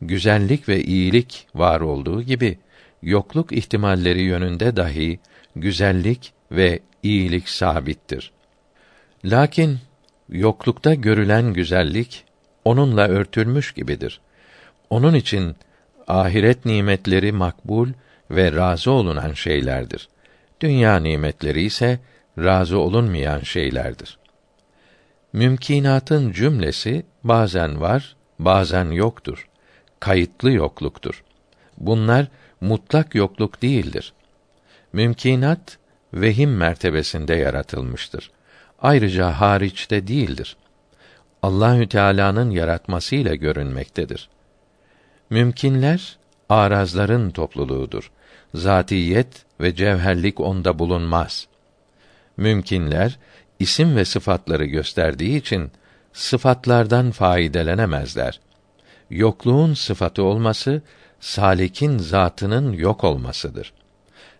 güzellik 0.00 0.68
ve 0.68 0.82
iyilik 0.82 1.46
var 1.54 1.80
olduğu 1.80 2.22
gibi 2.22 2.58
yokluk 3.02 3.52
ihtimalleri 3.52 4.22
yönünde 4.22 4.76
dahi 4.76 5.18
güzellik 5.56 6.32
ve 6.52 6.80
iyilik 7.02 7.48
sabittir. 7.48 8.32
Lakin 9.24 9.78
yoklukta 10.28 10.94
görülen 10.94 11.52
güzellik 11.52 12.24
onunla 12.64 13.08
örtülmüş 13.08 13.72
gibidir. 13.72 14.20
Onun 14.90 15.14
için 15.14 15.56
ahiret 16.08 16.64
nimetleri 16.64 17.32
makbul 17.32 17.88
ve 18.30 18.52
razı 18.52 18.90
olunan 18.90 19.32
şeylerdir. 19.32 20.08
Dünya 20.60 20.96
nimetleri 20.96 21.62
ise 21.62 22.00
razı 22.38 22.78
olunmayan 22.78 23.40
şeylerdir. 23.40 24.18
Mümkinatın 25.32 26.32
cümlesi 26.32 27.06
bazen 27.24 27.80
var, 27.80 28.16
bazen 28.38 28.90
yoktur. 28.90 29.48
Kayıtlı 30.00 30.50
yokluktur. 30.50 31.24
Bunlar 31.78 32.26
mutlak 32.60 33.14
yokluk 33.14 33.62
değildir. 33.62 34.12
Mümkinat 34.92 35.78
vehim 36.14 36.56
mertebesinde 36.56 37.34
yaratılmıştır. 37.34 38.30
Ayrıca 38.82 39.30
hariçte 39.30 40.06
değildir. 40.06 40.56
Allahü 41.42 41.88
Teala'nın 41.88 42.50
yaratmasıyla 42.50 43.34
görünmektedir. 43.34 44.28
Mümkinler 45.30 46.18
arazların 46.48 47.30
topluluğudur. 47.30 48.10
Zatiyet 48.56 49.44
ve 49.60 49.74
cevherlik 49.74 50.40
onda 50.40 50.78
bulunmaz. 50.78 51.46
Mümkinler 52.36 53.18
isim 53.58 53.96
ve 53.96 54.04
sıfatları 54.04 54.64
gösterdiği 54.64 55.36
için 55.36 55.70
sıfatlardan 56.12 57.10
faydelenemezler. 57.10 58.40
Yokluğun 59.10 59.74
sıfatı 59.74 60.22
olması 60.22 60.82
salikin 61.20 61.98
zatının 61.98 62.72
yok 62.72 63.04
olmasıdır. 63.04 63.72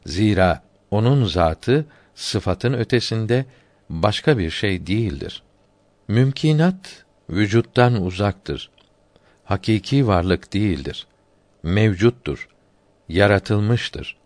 Zira 0.07 0.63
onun 0.91 1.25
zatı 1.25 1.87
sıfatın 2.15 2.73
ötesinde 2.73 3.45
başka 3.91 4.39
bir 4.39 4.51
şey 4.51 4.87
değildir. 4.87 5.43
Mümkinat 6.09 7.05
vücuttan 7.31 8.03
uzaktır. 8.03 8.71
Hakiki 9.45 10.07
varlık 10.07 10.53
değildir. 10.53 11.07
Mevcuttur. 11.63 12.49
Yaratılmıştır. 13.09 14.17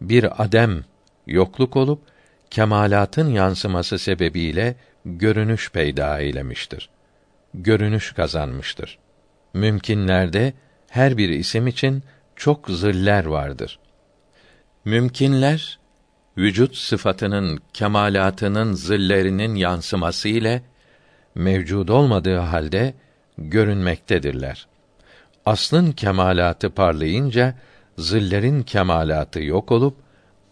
Bir 0.00 0.44
adem 0.44 0.84
yokluk 1.26 1.76
olup 1.76 2.02
kemalatın 2.50 3.28
yansıması 3.28 3.98
sebebiyle 3.98 4.76
görünüş 5.04 5.70
peyda 5.70 6.20
eylemiştir. 6.20 6.90
Görünüş 7.54 8.12
kazanmıştır. 8.12 8.98
Mümkinlerde 9.54 10.52
her 10.88 11.18
bir 11.18 11.28
isim 11.28 11.66
için 11.66 12.02
çok 12.36 12.70
ziller 12.70 13.24
vardır. 13.24 13.78
Mümkinler 14.84 15.78
vücut 16.38 16.76
sıfatının 16.76 17.60
kemalatının 17.72 18.72
zillerinin 18.72 19.54
yansıması 19.54 20.28
ile 20.28 20.62
mevcud 21.34 21.88
olmadığı 21.88 22.38
halde 22.38 22.94
görünmektedirler. 23.38 24.66
Aslın 25.46 25.92
kemalatı 25.92 26.70
parlayınca 26.70 27.54
zillerin 27.98 28.62
kemalatı 28.62 29.42
yok 29.42 29.72
olup 29.72 29.96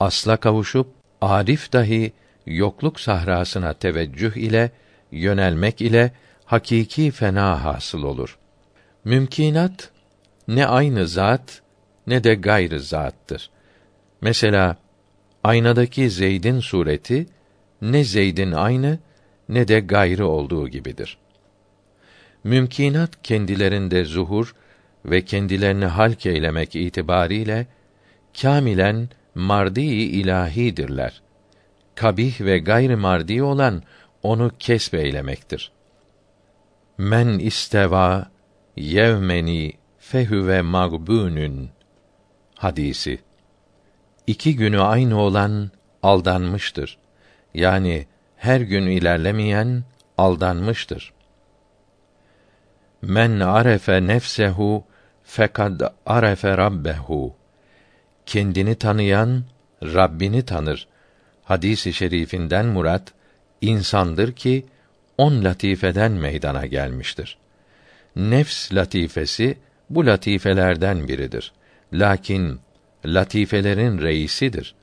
asla 0.01 0.37
kavuşup 0.37 0.87
arif 1.21 1.73
dahi 1.73 2.13
yokluk 2.47 3.01
sahrasına 3.01 3.73
teveccüh 3.73 4.37
ile 4.37 4.71
yönelmek 5.13 5.81
ile 5.81 6.13
hakiki 6.45 7.11
fena 7.11 7.65
hasıl 7.65 8.03
olur. 8.03 8.39
Mümkinat 9.05 9.91
ne 10.49 10.67
aynı 10.67 11.07
zat 11.09 11.63
ne 12.07 12.25
de 12.25 12.35
gayrı 12.35 12.81
zattır. 12.81 13.51
Mesela 14.21 14.77
aynadaki 15.45 16.11
Zeyd'in 16.11 16.61
sureti 16.61 17.27
ne 17.83 18.05
Zeyd'in 18.05 18.53
aynı 18.53 18.99
ne 19.49 19.69
de 19.69 19.81
gayrı 19.81 20.27
olduğu 20.27 20.69
gibidir. 20.69 21.19
Mümkinat 22.45 23.23
kendilerinde 23.23 24.05
zuhur 24.05 24.55
ve 25.07 25.25
kendilerini 25.25 25.85
halk 25.85 26.27
eylemek 26.27 26.77
itibariyle 26.77 27.67
kâmilen 28.41 29.09
mardi 29.35 29.83
ilahidirler. 29.83 31.23
Kabih 31.95 32.41
ve 32.41 32.59
gayri 32.59 32.97
mardi 32.97 33.43
olan 33.43 33.83
onu 34.23 34.51
kesbeylemektir. 34.59 35.73
Men 36.99 37.39
isteva 37.39 38.31
yevmeni 38.77 39.73
fehüve 39.99 40.63
magbunun 40.63 41.71
hadisi 42.55 43.19
iki 44.27 44.57
günü 44.57 44.81
aynı 44.81 45.21
olan 45.21 45.71
aldanmıştır. 46.03 46.99
Yani 47.55 48.07
her 48.37 48.61
gün 48.61 48.87
ilerlemeyen 48.87 49.85
aldanmıştır. 50.19 51.13
Men 53.03 53.41
arefe 53.41 54.07
nefsehu 54.07 54.85
fekad 55.27 55.81
arefe 56.07 56.57
rabbehu. 56.57 57.35
Kendini 58.27 58.75
tanıyan 58.75 59.45
Rabbini 59.83 60.45
tanır. 60.45 60.89
Hadisi 61.45 61.91
i 61.91 61.93
şerifinden 61.93 62.67
murat 62.67 63.13
insandır 63.61 64.33
ki 64.33 64.67
on 65.19 65.45
latifeden 65.45 66.13
meydana 66.13 66.67
gelmiştir. 66.67 67.39
Nefs 68.17 68.73
latifesi 68.73 69.59
bu 69.91 70.07
latifelerden 70.07 71.09
biridir. 71.09 71.53
Lakin 71.93 72.61
latifelerin 73.05 73.99
reisidir. 73.99 74.75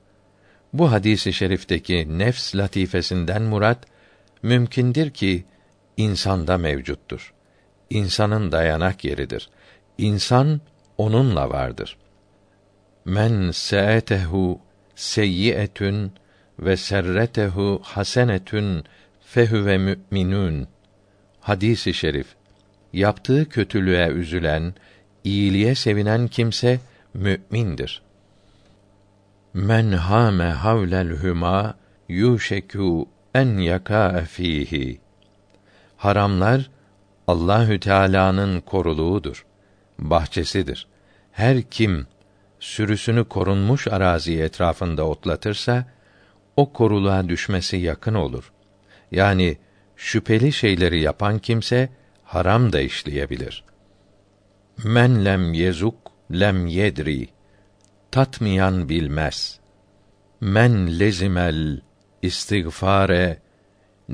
Bu 0.74 0.92
hadisi 0.92 1.34
şerifteki 1.34 2.20
nefs 2.20 2.56
latifesinden 2.56 3.42
murat 3.42 3.86
mümkündür 4.44 5.10
ki 5.10 5.44
insanda 5.98 6.58
mevcuttur. 6.58 7.34
İnsanın 7.90 8.52
dayanak 8.52 9.06
yeridir. 9.06 9.50
İnsan 9.98 10.62
onunla 10.98 11.50
vardır. 11.50 11.98
Men 13.06 13.52
seetehu 13.52 14.60
seyyietün 14.96 16.12
ve 16.60 16.78
serretehu 16.78 17.80
hasenetün 17.84 18.84
fehüve 19.26 19.78
mü'minun. 19.78 20.68
Hadisi 21.42 21.94
şerif. 21.94 22.28
Yaptığı 22.94 23.50
kötülüğe 23.50 24.08
üzülen, 24.08 24.74
iyiliğe 25.24 25.76
sevinen 25.76 26.28
kimse 26.28 26.80
mü'mindir. 27.14 28.02
Men 29.54 29.92
hame 29.92 30.44
havlel 30.44 31.24
hüma 31.24 31.76
yuşeku 32.10 33.10
en 33.36 33.58
yaka 33.58 34.22
fihi. 34.22 35.00
Haramlar 35.98 36.70
Allahü 37.28 37.80
Teala'nın 37.80 38.62
koruluğudur, 38.62 39.46
bahçesidir. 40.10 40.88
Her 41.32 41.62
kim 41.62 42.08
sürüsünü 42.60 43.24
korunmuş 43.24 43.88
arazi 43.88 44.42
etrafında 44.42 45.08
otlatırsa 45.08 45.86
o 46.58 46.74
koruluğa 46.74 47.30
düşmesi 47.30 47.78
yakın 47.78 48.14
olur. 48.14 48.52
Yani 49.12 49.58
şüpheli 49.96 50.52
şeyleri 50.54 51.00
yapan 51.02 51.40
kimse 51.40 51.90
haram 52.24 52.74
da 52.74 52.82
işleyebilir. 52.82 53.64
Men 54.84 55.26
lem 55.26 55.54
yezuk 55.54 55.96
lem 56.32 56.68
yedri 56.68 57.28
tatmayan 58.12 58.90
bilmez. 58.90 59.60
Men 60.42 61.00
lezimel 61.00 61.82
istiğfare 62.22 63.38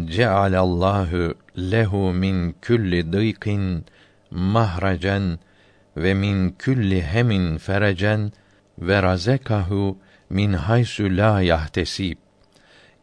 cealallahu 0.05 1.33
lehu 1.57 2.13
min 2.13 2.55
külli 2.61 3.13
dıykin 3.13 3.85
mahracen 4.31 5.39
ve 6.03 6.13
min 6.13 6.55
külli 6.59 7.03
hemin 7.03 7.57
ferecen 7.57 8.31
ve 8.79 9.03
razekahu 9.03 9.97
min 10.29 10.53
haysu 10.53 11.03
la 11.03 11.41
yahtesib. 11.41 12.17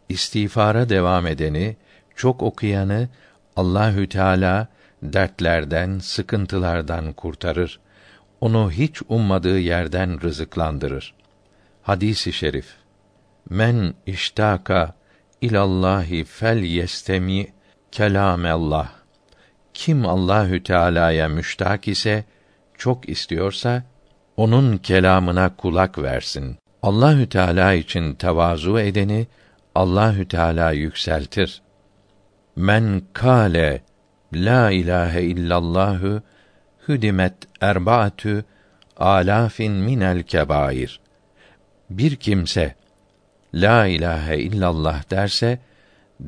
İstiğfara 0.08 0.88
devam 0.88 1.26
edeni, 1.26 1.76
çok 2.16 2.42
okuyanı 2.42 3.08
Allahü 3.56 4.08
Teala 4.08 4.68
dertlerden, 5.02 5.98
sıkıntılardan 5.98 7.12
kurtarır 7.12 7.80
onu 8.40 8.70
hiç 8.70 9.02
ummadığı 9.08 9.58
yerden 9.58 10.20
rızıklandırır. 10.20 11.14
Hadisi 11.82 12.32
şerif. 12.32 12.74
Men 13.50 13.94
iştaka 14.06 14.94
ilallahi 15.40 16.24
fel 16.24 16.58
yestemi 16.58 17.46
kelamellah. 17.92 18.88
Kim 19.74 20.06
Allahü 20.06 20.62
Teala'ya 20.62 21.28
müştak 21.28 21.88
ise 21.88 22.24
çok 22.78 23.08
istiyorsa 23.08 23.82
onun 24.36 24.76
kelamına 24.76 25.56
kulak 25.56 25.98
versin. 25.98 26.56
Allahü 26.82 27.28
Teala 27.28 27.72
için 27.72 28.14
tevazu 28.14 28.78
edeni 28.78 29.26
Allahü 29.74 30.28
Teala 30.28 30.72
yükseltir. 30.72 31.62
Men 32.56 33.02
kâle 33.12 33.82
la 34.34 34.70
ilahe 34.70 35.22
illallahu 35.22 36.22
hüdimet 36.88 37.34
erbaatü 37.60 38.44
alafin 38.96 39.72
minel 39.72 40.22
kebair. 40.22 41.00
bir 41.90 42.16
kimse 42.16 42.74
la 43.54 43.86
ilahe 43.86 44.38
illallah 44.38 45.10
derse 45.10 45.58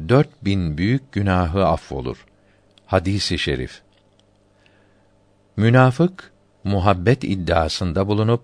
dört 0.09 0.45
bin 0.45 0.79
büyük 0.79 1.13
günahı 1.13 1.67
affolur. 1.67 2.27
Hadisi 2.87 3.39
şerif. 3.39 3.83
Münafık 5.57 6.33
muhabbet 6.69 7.25
iddiasında 7.25 8.09
bulunup 8.09 8.43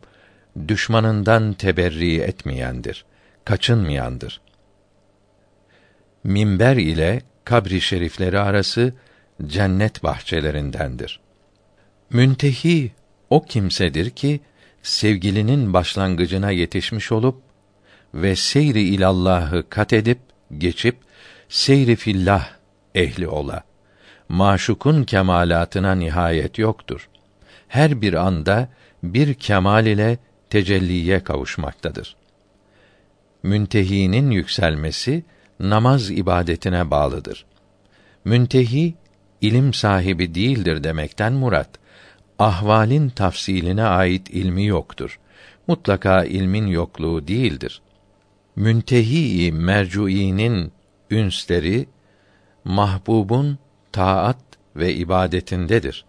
düşmanından 0.68 1.52
teberri 1.52 2.16
etmeyendir, 2.20 3.04
kaçınmayandır. 3.44 4.40
Minber 6.24 6.76
ile 6.76 7.22
kabri 7.44 7.80
şerifleri 7.80 8.38
arası 8.38 8.94
cennet 9.46 10.02
bahçelerindendir. 10.02 11.20
Müntehi 12.10 12.92
o 13.30 13.44
kimsedir 13.44 14.10
ki 14.10 14.40
sevgilinin 14.82 15.72
başlangıcına 15.72 16.50
yetişmiş 16.50 17.12
olup 17.12 17.42
ve 18.14 18.36
seyri 18.36 18.82
ilallahı 18.82 19.68
kat 19.68 19.92
edip 19.92 20.18
geçip 20.58 20.96
seyri 21.48 21.96
fillah 21.96 22.50
ehli 22.94 23.28
ola. 23.28 23.64
Maşukun 24.28 25.04
kemalatına 25.04 25.94
nihayet 25.94 26.58
yoktur. 26.58 27.08
Her 27.74 28.00
bir 28.02 28.14
anda 28.14 28.68
bir 29.02 29.34
kemal 29.34 29.86
ile 29.86 30.18
tecelliye 30.50 31.24
kavuşmaktadır. 31.24 32.16
Müntehinin 33.42 34.30
yükselmesi 34.30 35.24
namaz 35.60 36.10
ibadetine 36.10 36.90
bağlıdır. 36.90 37.46
Müntehi 38.24 38.94
ilim 39.40 39.74
sahibi 39.74 40.34
değildir 40.34 40.84
demekten 40.84 41.32
murat 41.32 41.70
ahvalin 42.38 43.08
tafsiline 43.08 43.84
ait 43.84 44.30
ilmi 44.30 44.66
yoktur. 44.66 45.20
Mutlaka 45.66 46.24
ilmin 46.24 46.66
yokluğu 46.66 47.28
değildir. 47.28 47.82
Müntehi 48.56 49.52
mercuinin 49.52 50.72
ünsleri 51.10 51.86
mahbubun 52.64 53.58
taat 53.92 54.38
ve 54.76 54.94
ibadetindedir 54.94 56.04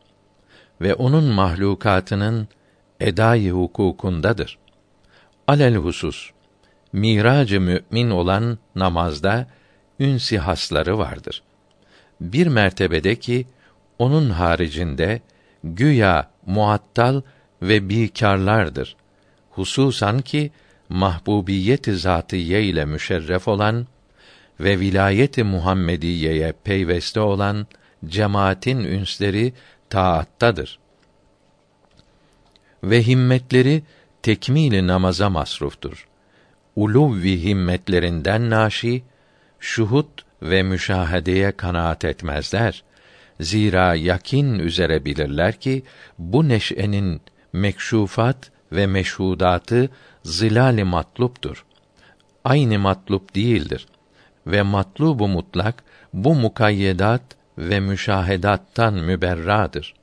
ve 0.82 0.94
onun 0.94 1.24
mahlukatının 1.24 2.48
edai 3.00 3.50
hukukundadır. 3.50 4.58
Alel 5.48 5.76
husus 5.76 6.32
miracı 6.94 7.62
mümin 7.62 8.10
olan 8.10 8.58
namazda 8.76 9.48
ünsi 10.00 10.40
hasları 10.40 10.98
vardır. 10.98 11.44
Bir 12.22 12.48
mertebede 12.48 13.16
ki 13.16 13.48
onun 14.00 14.30
haricinde 14.30 15.22
güya 15.64 16.30
muattal 16.46 17.22
ve 17.62 17.90
bikarlardır. 17.90 18.96
Hususan 19.50 20.22
ki 20.22 20.52
mahbubiyet-i 20.90 21.96
zatiye 21.96 22.64
ile 22.64 22.86
müşerref 22.86 23.48
olan 23.48 23.88
ve 24.60 24.80
vilayeti 24.80 25.44
Muhammediyeye 25.44 26.54
peyveste 26.64 27.20
olan 27.20 27.68
cemaatin 28.06 28.80
ünsleri 28.80 29.54
taattadır. 29.90 30.80
Ve 32.84 33.04
himmetleri 33.04 33.84
tekmili 34.22 34.88
namaza 34.88 35.30
masruftur. 35.30 36.08
Uluvvi 36.76 37.44
himmetlerinden 37.44 38.50
naşi 38.50 39.04
şuhut 39.60 40.26
ve 40.42 40.64
müşahedeye 40.64 41.52
kanaat 41.52 42.06
etmezler. 42.06 42.84
Zira 43.40 43.96
yakin 43.96 44.60
üzere 44.60 45.06
bilirler 45.06 45.60
ki 45.60 45.84
bu 46.20 46.50
neşenin 46.50 47.22
mekşufat 47.54 48.52
ve 48.72 48.88
meşhudatı 48.88 49.90
zilal-i 50.24 50.84
matluptur. 50.84 51.66
Aynı 52.44 52.80
matlup 52.80 53.36
değildir 53.36 53.88
ve 54.48 54.62
matlubu 54.62 55.28
mutlak 55.28 55.84
bu 56.14 56.36
mukayyedat 56.36 57.22
ve 57.58 57.80
müşahedattan 57.80 58.94
müberradır. 58.94 59.94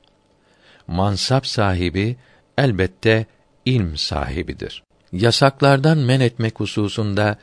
Mansap 0.87 1.47
sahibi 1.47 2.15
elbette 2.57 3.25
ilm 3.65 3.97
sahibidir. 3.97 4.83
Yasaklardan 5.11 5.97
men 5.97 6.19
etmek 6.19 6.59
hususunda 6.59 7.37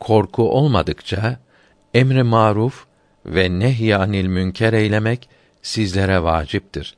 korku 0.00 0.50
olmadıkça 0.50 1.38
emri 1.94 2.22
maruf 2.22 2.86
ve 3.26 3.58
nehyanil 3.58 4.26
münker 4.26 4.72
eylemek 4.72 5.28
sizlere 5.62 6.22
vaciptir. 6.22 6.96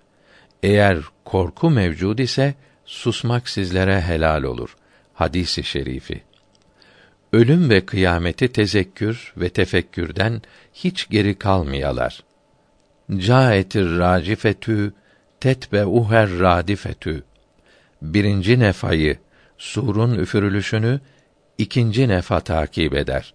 Eğer 0.63 0.99
korku 1.25 1.71
mevcud 1.71 2.19
ise 2.19 2.55
susmak 2.85 3.49
sizlere 3.49 4.01
helal 4.01 4.43
olur. 4.43 4.77
Hadisi 5.15 5.65
şerifi. 5.65 6.23
Ölüm 7.33 7.71
ve 7.71 7.87
kıyameti 7.87 8.49
tezekkür 8.49 9.33
ve 9.37 9.49
tefekkürden 9.49 10.43
hiç 10.75 11.09
geri 11.09 11.35
kalmayalar. 11.39 12.23
Caetir 13.17 13.99
racifetü 13.99 14.93
tetbe 15.41 15.85
uher 15.85 16.39
radifetü. 16.41 17.25
Birinci 18.03 18.59
nefayı, 18.59 19.19
surun 19.59 20.19
üfürülüşünü 20.19 21.01
ikinci 21.59 22.09
nefa 22.09 22.41
takip 22.41 22.95
eder. 22.95 23.35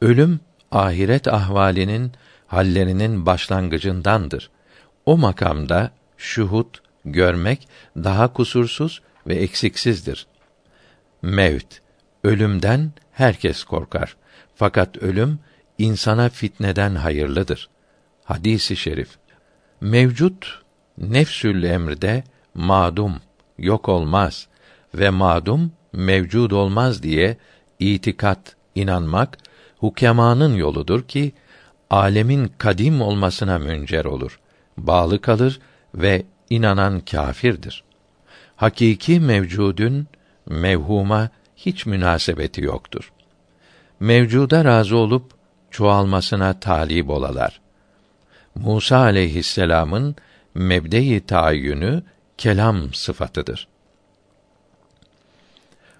Ölüm 0.00 0.40
ahiret 0.70 1.28
ahvalinin 1.28 2.12
hallerinin 2.46 3.26
başlangıcındandır. 3.26 4.50
O 5.06 5.18
makamda 5.18 5.90
şuhut 6.16 6.82
görmek 7.04 7.68
daha 7.96 8.32
kusursuz 8.32 9.02
ve 9.26 9.34
eksiksizdir. 9.34 10.26
Mevt 11.22 11.80
ölümden 12.24 12.92
herkes 13.12 13.64
korkar. 13.64 14.16
Fakat 14.54 14.96
ölüm 14.96 15.38
insana 15.78 16.28
fitneden 16.28 16.94
hayırlıdır. 16.94 17.68
Hadisi 18.24 18.76
şerif. 18.76 19.08
Mevcut 19.80 20.62
nefsül 20.98 21.62
emrde 21.62 22.24
madum 22.54 23.16
yok 23.58 23.88
olmaz 23.88 24.48
ve 24.94 25.10
madum 25.10 25.72
mevcud 25.92 26.50
olmaz 26.50 27.02
diye 27.02 27.36
itikat 27.78 28.56
inanmak 28.74 29.38
hukemanın 29.78 30.54
yoludur 30.54 31.02
ki 31.02 31.32
alemin 31.90 32.52
kadim 32.58 33.02
olmasına 33.02 33.58
müncer 33.58 34.04
olur. 34.04 34.40
Bağlı 34.76 35.20
kalır 35.20 35.60
ve 35.94 36.22
inanan 36.50 37.00
kâfirdir. 37.00 37.84
Hakiki 38.56 39.20
mevcudun 39.20 40.06
mevhuma 40.46 41.28
hiç 41.56 41.86
münasebeti 41.86 42.62
yoktur. 42.62 43.12
Mevcuda 44.00 44.64
razı 44.64 44.96
olup 44.96 45.32
çoğalmasına 45.70 46.60
talip 46.60 47.10
olalar. 47.10 47.63
Musa 48.54 48.98
aleyhisselam'ın 48.98 50.16
mebde-i 50.54 51.26
tayyünü 51.26 52.02
kelam 52.38 52.94
sıfatıdır. 52.94 53.68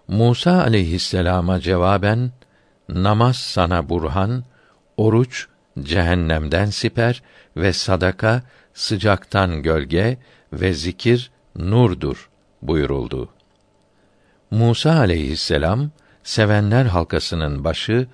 Musa 0.08 0.62
aleyhisselama 0.62 1.60
cevaben 1.60 2.32
namaz 2.88 3.36
sana 3.36 3.88
burhan, 3.88 4.44
oruç 4.96 5.46
cehennemden 5.82 6.66
siper 6.66 7.22
ve 7.56 7.72
sadaka 7.72 8.42
sıcaktan 8.74 9.62
gölge 9.62 10.18
ve 10.52 10.72
zikir 10.72 11.30
nurdur 11.56 12.30
buyuruldu. 12.62 13.28
Musa 14.50 14.98
aleyhisselam 14.98 15.90
sevenler 16.22 16.84
halkasının 16.84 17.64
başı 17.64 18.06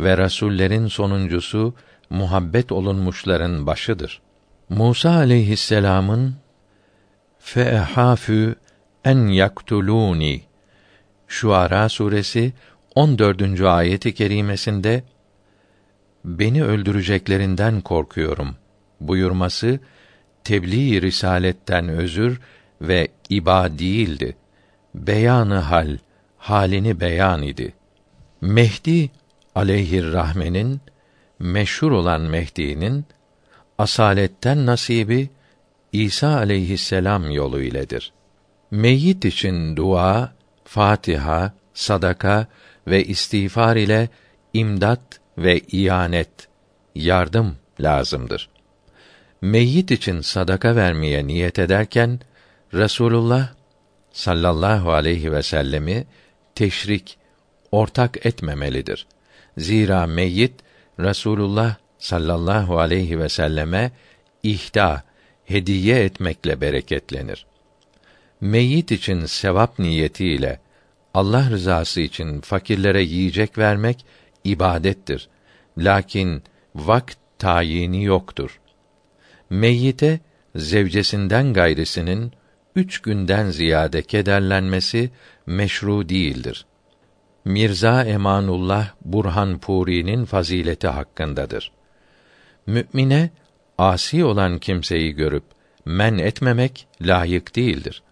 ve 0.00 0.18
rasullerin 0.18 0.86
sonuncusu 0.86 1.74
muhabbet 2.10 2.72
olunmuşların 2.72 3.66
başıdır. 3.66 4.20
Musa 4.68 5.10
aleyhisselamın 5.10 6.34
feehafü 7.38 8.54
en 9.04 9.26
yaktuluni 9.26 10.42
Şuara 11.28 11.88
suresi 11.88 12.52
14. 12.94 13.60
ayeti 13.60 14.14
kerimesinde 14.14 15.04
beni 16.24 16.64
öldüreceklerinden 16.64 17.80
korkuyorum 17.80 18.56
buyurması 19.00 19.80
tebliğ 20.44 21.02
risaletten 21.02 21.88
özür 21.88 22.40
ve 22.80 23.08
iba 23.28 23.78
değildi. 23.78 24.36
Beyanı 24.94 25.58
hal, 25.58 25.98
halini 26.38 27.00
beyan 27.00 27.42
idi. 27.42 27.74
Mehdi 28.40 29.10
aleyhir 29.54 30.12
rahmenin 30.12 30.80
meşhur 31.38 31.90
olan 31.90 32.20
Mehdi'nin 32.20 33.04
asaletten 33.78 34.66
nasibi 34.66 35.30
İsa 35.92 36.36
aleyhisselam 36.36 37.30
yolu 37.30 37.62
iledir. 37.62 38.12
Meyyit 38.70 39.24
için 39.24 39.76
dua, 39.76 40.32
Fatiha, 40.64 41.52
sadaka 41.74 42.46
ve 42.86 43.04
istiğfar 43.04 43.76
ile 43.76 44.08
imdat 44.54 45.20
ve 45.38 45.60
iyanet, 45.60 46.30
yardım 46.94 47.56
lazımdır. 47.80 48.50
Meyyit 49.42 49.90
için 49.90 50.20
sadaka 50.20 50.76
vermeye 50.76 51.26
niyet 51.26 51.58
ederken 51.58 52.20
Resulullah 52.74 53.48
sallallahu 54.12 54.92
aleyhi 54.92 55.32
ve 55.32 55.42
sellemi 55.42 56.06
teşrik 56.54 57.18
ortak 57.72 58.26
etmemelidir. 58.26 59.06
Zira 59.58 60.06
meyyit 60.06 60.54
Rasulullah 61.00 61.76
sallallahu 61.98 62.78
aleyhi 62.78 63.18
ve 63.18 63.28
selleme 63.28 63.90
ihda, 64.42 65.02
hediye 65.44 66.04
etmekle 66.04 66.60
bereketlenir. 66.60 67.46
Meyyit 68.40 68.92
için 68.92 69.26
sevap 69.26 69.78
niyetiyle 69.78 70.60
Allah 71.14 71.50
rızası 71.50 72.00
için 72.00 72.40
fakirlere 72.40 73.02
yiyecek 73.02 73.58
vermek 73.58 74.06
ibadettir. 74.44 75.28
Lakin 75.78 76.42
vakt 76.74 77.16
tayini 77.38 78.04
yoktur. 78.04 78.60
Meyyite 79.50 80.20
zevcesinden 80.56 81.52
gayrisinin 81.52 82.32
üç 82.76 82.98
günden 82.98 83.50
ziyade 83.50 84.02
kederlenmesi 84.02 85.10
meşru 85.46 86.08
değildir. 86.08 86.66
Mirza 87.44 88.04
Emanullah 88.04 88.88
Burhan 89.04 89.58
Puri'nin 89.58 90.24
fazileti 90.24 90.88
hakkındadır. 90.88 91.72
Mü'mine 92.66 93.30
asi 93.78 94.24
olan 94.24 94.58
kimseyi 94.58 95.12
görüp 95.12 95.44
men 95.84 96.18
etmemek 96.18 96.86
layık 97.00 97.56
değildir. 97.56 98.02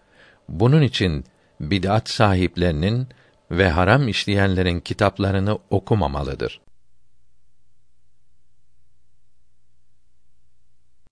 Bunun 0.49 0.81
için 0.81 1.25
bid'at 1.59 2.09
sahiplerinin 2.09 3.07
ve 3.51 3.69
haram 3.69 4.07
işleyenlerin 4.07 4.79
kitaplarını 4.79 5.57
okumamalıdır. 5.69 6.61